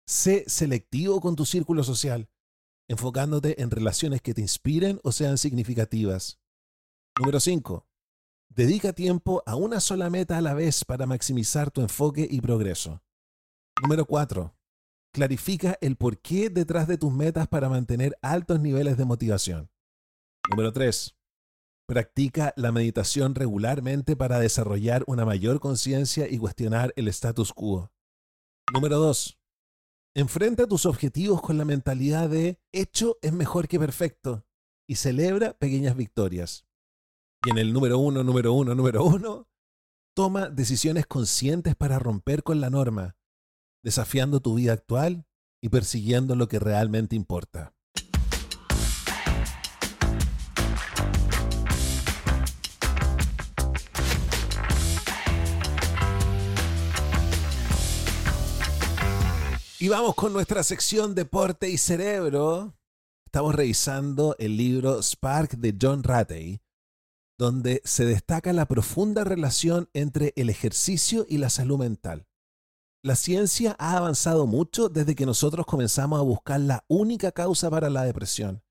Sé 0.07 0.43
selectivo 0.47 1.19
con 1.19 1.35
tu 1.35 1.45
círculo 1.45 1.83
social, 1.83 2.29
enfocándote 2.87 3.59
en 3.61 3.71
relaciones 3.71 4.21
que 4.21 4.35
te 4.35 4.41
inspiren 4.41 4.99
o 5.03 5.11
sean 5.11 5.39
significativas. 5.39 6.39
Número 7.17 7.39
5. 7.39 7.87
Dedica 8.49 8.93
tiempo 8.93 9.41
a 9.47 9.55
una 9.55 9.79
sola 9.79 10.11
meta 10.11 10.37
a 10.37 10.41
la 10.41 10.53
vez 10.53 10.85
para 10.85 11.07
maximizar 11.07 11.71
tu 11.71 11.81
enfoque 11.81 12.27
y 12.29 12.39
progreso. 12.41 13.01
Número 13.81 14.05
4. 14.05 14.55
Clarifica 15.11 15.77
el 15.81 15.95
porqué 15.95 16.51
detrás 16.51 16.87
de 16.87 16.99
tus 16.99 17.11
metas 17.11 17.47
para 17.47 17.67
mantener 17.67 18.15
altos 18.21 18.59
niveles 18.59 18.95
de 18.97 19.05
motivación. 19.05 19.71
Número 20.49 20.71
3. 20.71 21.15
Practica 21.87 22.53
la 22.55 22.71
meditación 22.71 23.35
regularmente 23.35 24.15
para 24.15 24.39
desarrollar 24.39 25.03
una 25.07 25.25
mayor 25.25 25.59
conciencia 25.59 26.27
y 26.29 26.37
cuestionar 26.37 26.93
el 26.95 27.07
status 27.07 27.51
quo. 27.51 27.91
Número 28.73 28.97
2. 28.99 29.39
Enfrenta 30.15 30.67
tus 30.67 30.85
objetivos 30.85 31.41
con 31.41 31.57
la 31.57 31.65
mentalidad 31.65 32.29
de 32.29 32.59
hecho 32.71 33.17
es 33.21 33.33
mejor 33.33 33.67
que 33.67 33.79
perfecto 33.79 34.45
y 34.87 34.95
celebra 34.95 35.57
pequeñas 35.57 35.95
victorias. 35.95 36.65
Y 37.45 37.49
en 37.49 37.57
el 37.57 37.73
número 37.73 37.99
1, 37.99 38.23
número 38.23 38.53
1, 38.53 38.75
número 38.75 39.03
1, 39.03 39.47
toma 40.15 40.49
decisiones 40.49 41.05
conscientes 41.07 41.75
para 41.75 41.99
romper 41.99 42.43
con 42.43 42.61
la 42.61 42.69
norma, 42.69 43.17
desafiando 43.83 44.39
tu 44.41 44.55
vida 44.55 44.73
actual 44.73 45.25
y 45.61 45.69
persiguiendo 45.69 46.35
lo 46.35 46.47
que 46.47 46.59
realmente 46.59 47.15
importa. 47.15 47.75
Y 59.85 59.87
vamos 59.87 60.15
con 60.15 60.33
nuestra 60.33 60.63
sección 60.63 61.13
Deporte 61.13 61.69
y 61.69 61.77
Cerebro. 61.77 62.73
Estamos 63.27 63.53
revisando 63.53 64.35
el 64.39 64.57
libro 64.57 64.99
Spark 64.99 65.57
de 65.57 65.77
John 65.79 66.01
Ratey, 66.01 66.59
donde 67.37 67.83
se 67.85 68.03
destaca 68.03 68.51
la 68.51 68.65
profunda 68.65 69.23
relación 69.23 69.87
entre 69.93 70.33
el 70.37 70.49
ejercicio 70.49 71.27
y 71.29 71.37
la 71.37 71.51
salud 71.51 71.77
mental. 71.77 72.25
La 73.03 73.15
ciencia 73.15 73.75
ha 73.77 73.95
avanzado 73.95 74.47
mucho 74.47 74.89
desde 74.89 75.13
que 75.13 75.27
nosotros 75.27 75.67
comenzamos 75.67 76.19
a 76.19 76.23
buscar 76.23 76.61
la 76.61 76.83
única 76.87 77.31
causa 77.31 77.69
para 77.69 77.91
la 77.91 78.05
depresión. 78.05 78.63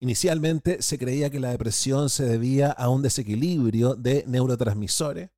Inicialmente 0.00 0.80
se 0.80 0.96
creía 0.96 1.28
que 1.28 1.40
la 1.40 1.50
depresión 1.50 2.08
se 2.08 2.24
debía 2.24 2.70
a 2.70 2.88
un 2.88 3.02
desequilibrio 3.02 3.96
de 3.96 4.22
neurotransmisores. 4.28 5.28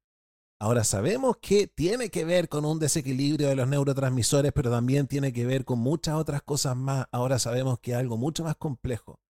Ahora 0.60 0.82
sabemos 0.82 1.36
que 1.40 1.68
tiene 1.68 2.10
que 2.10 2.24
ver 2.24 2.48
con 2.48 2.64
un 2.64 2.80
desequilibrio 2.80 3.48
de 3.48 3.54
los 3.54 3.68
neurotransmisores, 3.68 4.52
pero 4.52 4.72
también 4.72 5.06
tiene 5.06 5.32
que 5.32 5.46
ver 5.46 5.64
con 5.64 5.78
muchas 5.78 6.16
otras 6.16 6.42
cosas 6.42 6.76
más. 6.76 7.06
Ahora 7.12 7.38
sabemos 7.38 7.78
que 7.78 7.92
es 7.92 7.96
algo 7.96 8.16
mucho 8.16 8.42
más 8.42 8.56
complejo. 8.56 9.20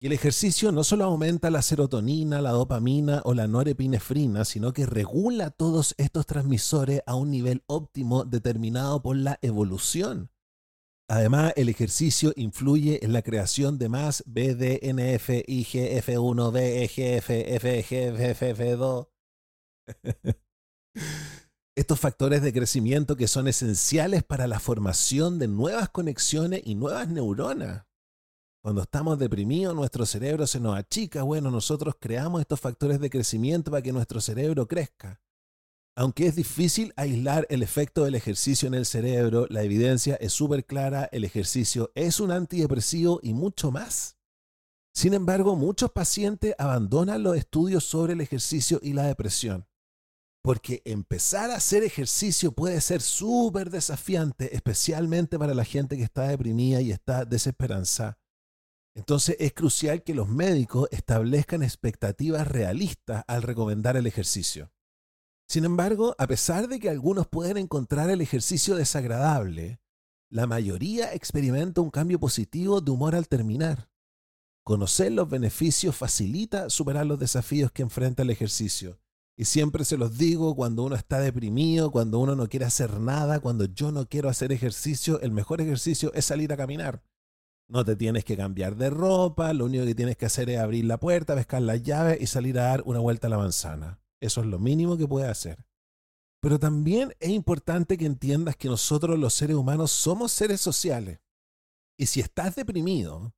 Y 0.00 0.06
el 0.06 0.12
ejercicio 0.12 0.70
no 0.70 0.84
solo 0.84 1.04
aumenta 1.04 1.50
la 1.50 1.62
serotonina, 1.62 2.40
la 2.40 2.50
dopamina 2.50 3.22
o 3.24 3.34
la 3.34 3.48
norepinefrina, 3.48 4.44
sino 4.44 4.72
que 4.72 4.86
regula 4.86 5.50
todos 5.50 5.94
estos 5.98 6.26
transmisores 6.26 7.02
a 7.06 7.16
un 7.16 7.30
nivel 7.30 7.62
óptimo 7.66 8.24
determinado 8.24 9.02
por 9.02 9.16
la 9.16 9.38
evolución. 9.42 10.30
Además, 11.08 11.52
el 11.56 11.68
ejercicio 11.68 12.32
influye 12.36 13.04
en 13.04 13.12
la 13.12 13.22
creación 13.22 13.78
de 13.78 13.88
más 13.88 14.22
BDNF, 14.26 15.28
IGF1, 15.46 16.52
BEGF, 16.52 17.26
FGF, 17.60 18.78
2 18.78 19.06
Estos 21.74 21.98
factores 21.98 22.42
de 22.42 22.52
crecimiento 22.52 23.16
que 23.16 23.28
son 23.28 23.48
esenciales 23.48 24.22
para 24.22 24.46
la 24.46 24.60
formación 24.60 25.38
de 25.38 25.48
nuevas 25.48 25.88
conexiones 25.88 26.62
y 26.64 26.74
nuevas 26.74 27.08
neuronas. 27.08 27.86
Cuando 28.62 28.82
estamos 28.82 29.18
deprimidos, 29.18 29.74
nuestro 29.74 30.06
cerebro 30.06 30.46
se 30.46 30.60
nos 30.60 30.76
achica. 30.76 31.22
Bueno, 31.22 31.50
nosotros 31.50 31.96
creamos 31.98 32.40
estos 32.40 32.60
factores 32.60 33.00
de 33.00 33.10
crecimiento 33.10 33.70
para 33.70 33.82
que 33.82 33.92
nuestro 33.92 34.20
cerebro 34.20 34.68
crezca. 34.68 35.20
Aunque 35.96 36.26
es 36.26 36.36
difícil 36.36 36.92
aislar 36.96 37.46
el 37.50 37.62
efecto 37.62 38.04
del 38.04 38.14
ejercicio 38.14 38.68
en 38.68 38.74
el 38.74 38.86
cerebro, 38.86 39.46
la 39.50 39.62
evidencia 39.62 40.14
es 40.16 40.32
súper 40.32 40.64
clara, 40.64 41.08
el 41.12 41.24
ejercicio 41.24 41.90
es 41.94 42.20
un 42.20 42.30
antidepresivo 42.30 43.18
y 43.22 43.34
mucho 43.34 43.70
más. 43.70 44.16
Sin 44.94 45.12
embargo, 45.12 45.56
muchos 45.56 45.90
pacientes 45.90 46.54
abandonan 46.56 47.22
los 47.22 47.36
estudios 47.36 47.84
sobre 47.84 48.12
el 48.12 48.20
ejercicio 48.20 48.78
y 48.82 48.92
la 48.92 49.04
depresión, 49.04 49.66
porque 50.42 50.82
empezar 50.84 51.50
a 51.50 51.56
hacer 51.56 51.84
ejercicio 51.84 52.52
puede 52.52 52.80
ser 52.80 53.00
súper 53.00 53.70
desafiante, 53.70 54.54
especialmente 54.54 55.38
para 55.38 55.54
la 55.54 55.64
gente 55.64 55.96
que 55.96 56.02
está 56.02 56.26
deprimida 56.26 56.80
y 56.80 56.90
está 56.90 57.24
desesperanzada. 57.24 58.18
Entonces 58.94 59.36
es 59.38 59.54
crucial 59.54 60.02
que 60.02 60.14
los 60.14 60.28
médicos 60.28 60.88
establezcan 60.90 61.62
expectativas 61.62 62.46
realistas 62.48 63.24
al 63.26 63.42
recomendar 63.42 63.96
el 63.96 64.06
ejercicio. 64.06 64.72
Sin 65.48 65.64
embargo, 65.64 66.14
a 66.18 66.26
pesar 66.26 66.68
de 66.68 66.80
que 66.80 66.90
algunos 66.90 67.28
pueden 67.28 67.56
encontrar 67.56 68.10
el 68.10 68.20
ejercicio 68.20 68.74
desagradable, 68.74 69.80
la 70.28 70.46
mayoría 70.46 71.12
experimenta 71.12 71.80
un 71.80 71.90
cambio 71.90 72.18
positivo 72.18 72.80
de 72.80 72.90
humor 72.90 73.14
al 73.14 73.28
terminar. 73.28 73.90
Conocer 74.64 75.12
los 75.12 75.28
beneficios 75.28 75.94
facilita 75.96 76.70
superar 76.70 77.06
los 77.06 77.18
desafíos 77.18 77.70
que 77.70 77.82
enfrenta 77.82 78.22
el 78.22 78.30
ejercicio. 78.30 79.01
Y 79.36 79.46
siempre 79.46 79.84
se 79.84 79.96
los 79.96 80.18
digo, 80.18 80.54
cuando 80.54 80.84
uno 80.84 80.94
está 80.94 81.18
deprimido, 81.18 81.90
cuando 81.90 82.18
uno 82.18 82.36
no 82.36 82.48
quiere 82.48 82.66
hacer 82.66 83.00
nada, 83.00 83.40
cuando 83.40 83.64
yo 83.64 83.90
no 83.90 84.06
quiero 84.06 84.28
hacer 84.28 84.52
ejercicio, 84.52 85.20
el 85.20 85.32
mejor 85.32 85.60
ejercicio 85.60 86.12
es 86.14 86.26
salir 86.26 86.52
a 86.52 86.56
caminar. 86.56 87.02
No 87.68 87.84
te 87.84 87.96
tienes 87.96 88.24
que 88.24 88.36
cambiar 88.36 88.76
de 88.76 88.90
ropa, 88.90 89.52
lo 89.54 89.64
único 89.64 89.86
que 89.86 89.94
tienes 89.94 90.16
que 90.16 90.26
hacer 90.26 90.50
es 90.50 90.58
abrir 90.58 90.84
la 90.84 90.98
puerta, 90.98 91.34
pescar 91.34 91.62
las 91.62 91.82
llaves 91.82 92.20
y 92.20 92.26
salir 92.26 92.58
a 92.58 92.64
dar 92.64 92.82
una 92.84 92.98
vuelta 93.00 93.28
a 93.28 93.30
la 93.30 93.38
manzana. 93.38 94.00
Eso 94.20 94.42
es 94.42 94.46
lo 94.46 94.58
mínimo 94.58 94.98
que 94.98 95.08
puede 95.08 95.26
hacer. 95.28 95.64
Pero 96.40 96.58
también 96.58 97.14
es 97.18 97.30
importante 97.30 97.96
que 97.96 98.04
entiendas 98.04 98.56
que 98.56 98.68
nosotros 98.68 99.18
los 99.18 99.32
seres 99.32 99.56
humanos 99.56 99.92
somos 99.92 100.32
seres 100.32 100.60
sociales. 100.60 101.20
Y 101.96 102.06
si 102.06 102.20
estás 102.20 102.56
deprimido, 102.56 103.32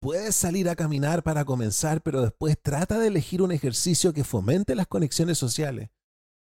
puedes 0.00 0.36
salir 0.36 0.68
a 0.68 0.76
caminar 0.76 1.22
para 1.22 1.44
comenzar, 1.44 2.02
pero 2.02 2.22
después 2.22 2.56
trata 2.60 2.98
de 2.98 3.08
elegir 3.08 3.42
un 3.42 3.52
ejercicio 3.52 4.12
que 4.12 4.24
fomente 4.24 4.74
las 4.74 4.86
conexiones 4.86 5.38
sociales 5.38 5.90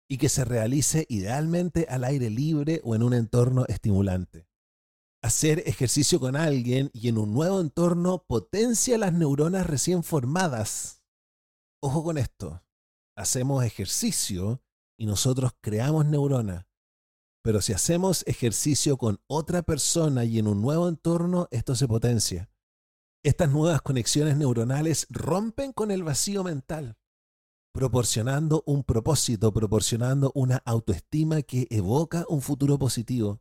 y 0.08 0.18
que 0.18 0.28
se 0.28 0.44
realice 0.44 1.06
idealmente 1.08 1.86
al 1.88 2.04
aire 2.04 2.30
libre 2.30 2.80
o 2.84 2.94
en 2.94 3.02
un 3.02 3.14
entorno 3.14 3.64
estimulante. 3.66 4.46
Hacer 5.22 5.62
ejercicio 5.66 6.20
con 6.20 6.36
alguien 6.36 6.90
y 6.92 7.08
en 7.08 7.16
un 7.16 7.32
nuevo 7.32 7.60
entorno 7.60 8.24
potencia 8.26 8.98
las 8.98 9.12
neuronas 9.12 9.66
recién 9.66 10.02
formadas. 10.02 11.02
Ojo 11.80 12.04
con 12.04 12.18
esto 12.18 12.62
hacemos 13.16 13.64
ejercicio 13.64 14.62
y 14.98 15.06
nosotros 15.06 15.52
creamos 15.60 16.06
neuronas. 16.06 16.66
Pero 17.42 17.60
si 17.60 17.72
hacemos 17.72 18.24
ejercicio 18.26 18.96
con 18.96 19.20
otra 19.26 19.62
persona 19.62 20.24
y 20.24 20.38
en 20.38 20.46
un 20.46 20.62
nuevo 20.62 20.88
entorno, 20.88 21.48
esto 21.50 21.74
se 21.74 21.86
potencia. 21.86 22.50
Estas 23.24 23.50
nuevas 23.50 23.80
conexiones 23.80 24.36
neuronales 24.36 25.06
rompen 25.08 25.72
con 25.72 25.90
el 25.90 26.02
vacío 26.02 26.44
mental, 26.44 26.98
proporcionando 27.72 28.62
un 28.66 28.84
propósito, 28.84 29.50
proporcionando 29.50 30.30
una 30.34 30.58
autoestima 30.66 31.40
que 31.40 31.66
evoca 31.70 32.26
un 32.28 32.42
futuro 32.42 32.78
positivo. 32.78 33.40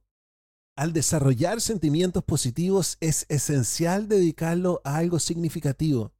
Al 0.77 0.93
desarrollar 0.93 1.59
sentimientos 1.59 2.23
positivos 2.23 2.95
es 3.01 3.25
esencial 3.27 4.07
dedicarlo 4.07 4.79
a 4.85 4.95
algo 4.95 5.19
significativo. 5.19 6.13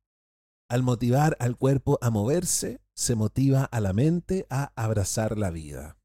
Al 0.69 0.83
motivar 0.83 1.37
al 1.39 1.55
cuerpo 1.55 1.97
a 2.01 2.09
moverse, 2.09 2.81
se 2.93 3.15
motiva 3.15 3.63
a 3.63 3.79
la 3.79 3.93
mente 3.93 4.45
a 4.49 4.73
abrazar 4.75 5.37
la 5.37 5.51
vida. 5.51 5.97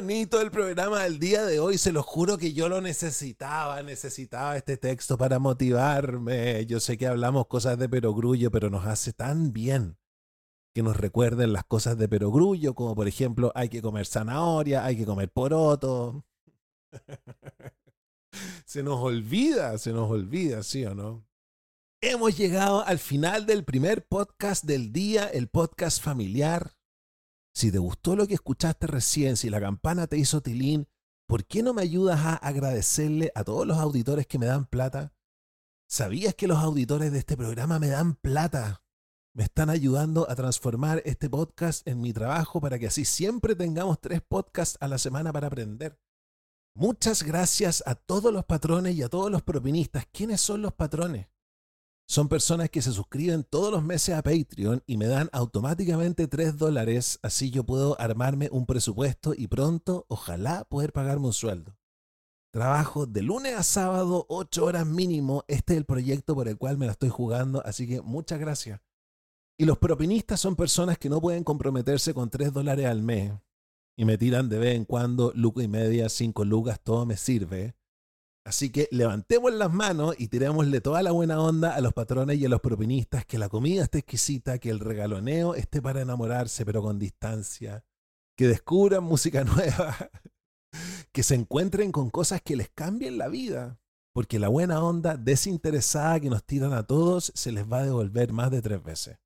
Bonito 0.00 0.40
el 0.40 0.52
programa 0.52 1.02
del 1.02 1.18
día 1.18 1.44
de 1.44 1.58
hoy, 1.58 1.76
se 1.76 1.90
lo 1.90 2.04
juro 2.04 2.38
que 2.38 2.52
yo 2.52 2.68
lo 2.68 2.80
necesitaba, 2.80 3.82
necesitaba 3.82 4.56
este 4.56 4.76
texto 4.76 5.18
para 5.18 5.40
motivarme. 5.40 6.64
Yo 6.66 6.78
sé 6.78 6.96
que 6.96 7.08
hablamos 7.08 7.48
cosas 7.48 7.78
de 7.78 7.88
perogrullo, 7.88 8.52
pero 8.52 8.70
nos 8.70 8.86
hace 8.86 9.12
tan 9.12 9.52
bien 9.52 9.98
que 10.72 10.84
nos 10.84 10.96
recuerden 10.96 11.52
las 11.52 11.64
cosas 11.64 11.98
de 11.98 12.08
perogrullo, 12.08 12.76
como 12.76 12.94
por 12.94 13.08
ejemplo 13.08 13.50
hay 13.56 13.68
que 13.68 13.82
comer 13.82 14.06
zanahoria, 14.06 14.84
hay 14.84 14.96
que 14.96 15.04
comer 15.04 15.32
poroto. 15.32 16.24
se 18.64 18.84
nos 18.84 19.00
olvida, 19.00 19.78
se 19.78 19.92
nos 19.92 20.08
olvida, 20.08 20.62
¿sí 20.62 20.84
o 20.84 20.94
no? 20.94 21.26
Hemos 22.00 22.38
llegado 22.38 22.86
al 22.86 23.00
final 23.00 23.46
del 23.46 23.64
primer 23.64 24.06
podcast 24.06 24.62
del 24.62 24.92
día, 24.92 25.26
el 25.26 25.48
podcast 25.48 26.00
familiar. 26.00 26.77
Si 27.58 27.72
te 27.72 27.78
gustó 27.78 28.14
lo 28.14 28.28
que 28.28 28.34
escuchaste 28.34 28.86
recién, 28.86 29.36
si 29.36 29.50
la 29.50 29.60
campana 29.60 30.06
te 30.06 30.16
hizo 30.16 30.40
tilín, 30.40 30.86
¿por 31.26 31.44
qué 31.44 31.64
no 31.64 31.74
me 31.74 31.82
ayudas 31.82 32.20
a 32.20 32.34
agradecerle 32.34 33.32
a 33.34 33.42
todos 33.42 33.66
los 33.66 33.78
auditores 33.78 34.28
que 34.28 34.38
me 34.38 34.46
dan 34.46 34.66
plata? 34.66 35.12
¿Sabías 35.88 36.36
que 36.36 36.46
los 36.46 36.58
auditores 36.58 37.10
de 37.10 37.18
este 37.18 37.36
programa 37.36 37.80
me 37.80 37.88
dan 37.88 38.14
plata? 38.14 38.84
Me 39.34 39.42
están 39.42 39.70
ayudando 39.70 40.30
a 40.30 40.36
transformar 40.36 41.02
este 41.04 41.28
podcast 41.28 41.84
en 41.88 42.00
mi 42.00 42.12
trabajo 42.12 42.60
para 42.60 42.78
que 42.78 42.86
así 42.86 43.04
siempre 43.04 43.56
tengamos 43.56 44.00
tres 44.00 44.22
podcasts 44.22 44.78
a 44.80 44.86
la 44.86 44.98
semana 44.98 45.32
para 45.32 45.48
aprender. 45.48 45.98
Muchas 46.76 47.24
gracias 47.24 47.82
a 47.86 47.96
todos 47.96 48.32
los 48.32 48.44
patrones 48.44 48.94
y 48.94 49.02
a 49.02 49.08
todos 49.08 49.32
los 49.32 49.42
propinistas. 49.42 50.06
¿Quiénes 50.12 50.40
son 50.40 50.62
los 50.62 50.74
patrones? 50.74 51.26
Son 52.10 52.28
personas 52.28 52.70
que 52.70 52.80
se 52.80 52.92
suscriben 52.92 53.44
todos 53.44 53.70
los 53.70 53.82
meses 53.82 54.14
a 54.14 54.22
Patreon 54.22 54.82
y 54.86 54.96
me 54.96 55.06
dan 55.06 55.28
automáticamente 55.30 56.26
3 56.26 56.56
dólares, 56.56 57.18
así 57.22 57.50
yo 57.50 57.64
puedo 57.64 58.00
armarme 58.00 58.48
un 58.50 58.64
presupuesto 58.64 59.34
y 59.36 59.46
pronto, 59.46 60.06
ojalá, 60.08 60.64
poder 60.64 60.94
pagarme 60.94 61.26
un 61.26 61.34
sueldo. 61.34 61.76
Trabajo 62.50 63.04
de 63.04 63.20
lunes 63.20 63.54
a 63.54 63.62
sábado, 63.62 64.24
8 64.30 64.64
horas 64.64 64.86
mínimo. 64.86 65.44
Este 65.48 65.74
es 65.74 65.76
el 65.76 65.84
proyecto 65.84 66.34
por 66.34 66.48
el 66.48 66.56
cual 66.56 66.78
me 66.78 66.86
la 66.86 66.92
estoy 66.92 67.10
jugando, 67.10 67.62
así 67.66 67.86
que 67.86 68.00
muchas 68.00 68.40
gracias. 68.40 68.80
Y 69.58 69.66
los 69.66 69.76
propinistas 69.76 70.40
son 70.40 70.56
personas 70.56 70.96
que 70.96 71.10
no 71.10 71.20
pueden 71.20 71.44
comprometerse 71.44 72.14
con 72.14 72.30
3 72.30 72.54
dólares 72.54 72.86
al 72.86 73.02
mes 73.02 73.32
y 73.98 74.06
me 74.06 74.16
tiran 74.16 74.48
de 74.48 74.58
vez 74.58 74.76
en 74.76 74.86
cuando 74.86 75.30
luca 75.34 75.62
y 75.62 75.68
media, 75.68 76.08
cinco 76.08 76.44
lucas, 76.46 76.80
todo 76.80 77.04
me 77.04 77.18
sirve. 77.18 77.74
Así 78.48 78.70
que 78.70 78.88
levantemos 78.90 79.52
las 79.52 79.70
manos 79.70 80.14
y 80.18 80.28
tirémosle 80.28 80.80
toda 80.80 81.02
la 81.02 81.10
buena 81.10 81.38
onda 81.38 81.74
a 81.74 81.82
los 81.82 81.92
patrones 81.92 82.38
y 82.38 82.46
a 82.46 82.48
los 82.48 82.62
propinistas, 82.62 83.26
que 83.26 83.36
la 83.36 83.50
comida 83.50 83.82
esté 83.82 83.98
exquisita, 83.98 84.58
que 84.58 84.70
el 84.70 84.80
regaloneo 84.80 85.54
esté 85.54 85.82
para 85.82 86.00
enamorarse, 86.00 86.64
pero 86.64 86.80
con 86.80 86.98
distancia, 86.98 87.84
que 88.38 88.48
descubran 88.48 89.04
música 89.04 89.44
nueva, 89.44 89.94
que 91.12 91.22
se 91.22 91.34
encuentren 91.34 91.92
con 91.92 92.08
cosas 92.08 92.40
que 92.40 92.56
les 92.56 92.70
cambien 92.70 93.18
la 93.18 93.28
vida, 93.28 93.82
porque 94.14 94.38
la 94.38 94.48
buena 94.48 94.82
onda 94.82 95.18
desinteresada 95.18 96.18
que 96.18 96.30
nos 96.30 96.42
tiran 96.42 96.72
a 96.72 96.86
todos 96.86 97.30
se 97.34 97.52
les 97.52 97.70
va 97.70 97.80
a 97.80 97.84
devolver 97.84 98.32
más 98.32 98.50
de 98.50 98.62
tres 98.62 98.82
veces. 98.82 99.18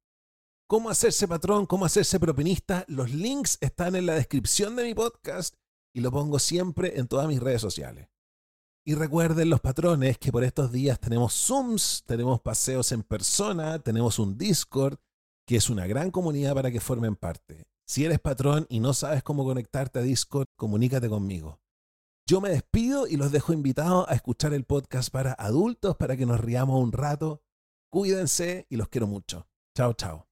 Cómo 0.66 0.90
hacerse 0.90 1.28
patrón, 1.28 1.66
cómo 1.66 1.84
hacerse 1.84 2.18
propinista. 2.18 2.84
Los 2.88 3.12
links 3.12 3.56
están 3.60 3.94
en 3.94 4.06
la 4.06 4.14
descripción 4.14 4.74
de 4.74 4.82
mi 4.82 4.94
podcast 4.94 5.54
y 5.94 6.00
lo 6.00 6.10
pongo 6.10 6.40
siempre 6.40 6.98
en 6.98 7.06
todas 7.06 7.28
mis 7.28 7.38
redes 7.38 7.60
sociales. 7.60 8.11
Y 8.84 8.94
recuerden 8.94 9.48
los 9.48 9.60
patrones 9.60 10.18
que 10.18 10.32
por 10.32 10.42
estos 10.42 10.72
días 10.72 10.98
tenemos 10.98 11.34
Zooms, 11.34 12.02
tenemos 12.04 12.40
paseos 12.40 12.90
en 12.90 13.04
persona, 13.04 13.78
tenemos 13.78 14.18
un 14.18 14.36
Discord, 14.36 14.98
que 15.46 15.56
es 15.56 15.70
una 15.70 15.86
gran 15.86 16.10
comunidad 16.10 16.54
para 16.54 16.70
que 16.72 16.80
formen 16.80 17.14
parte. 17.14 17.66
Si 17.86 18.04
eres 18.04 18.18
patrón 18.18 18.66
y 18.68 18.80
no 18.80 18.92
sabes 18.92 19.22
cómo 19.22 19.44
conectarte 19.44 20.00
a 20.00 20.02
Discord, 20.02 20.46
comunícate 20.56 21.08
conmigo. 21.08 21.60
Yo 22.26 22.40
me 22.40 22.50
despido 22.50 23.06
y 23.06 23.16
los 23.16 23.30
dejo 23.30 23.52
invitados 23.52 24.06
a 24.08 24.14
escuchar 24.14 24.52
el 24.54 24.64
podcast 24.64 25.10
para 25.10 25.32
adultos 25.32 25.96
para 25.96 26.16
que 26.16 26.26
nos 26.26 26.40
riamos 26.40 26.82
un 26.82 26.92
rato. 26.92 27.42
Cuídense 27.90 28.66
y 28.68 28.76
los 28.76 28.88
quiero 28.88 29.06
mucho. 29.06 29.46
Chao, 29.76 29.92
chao. 29.92 30.31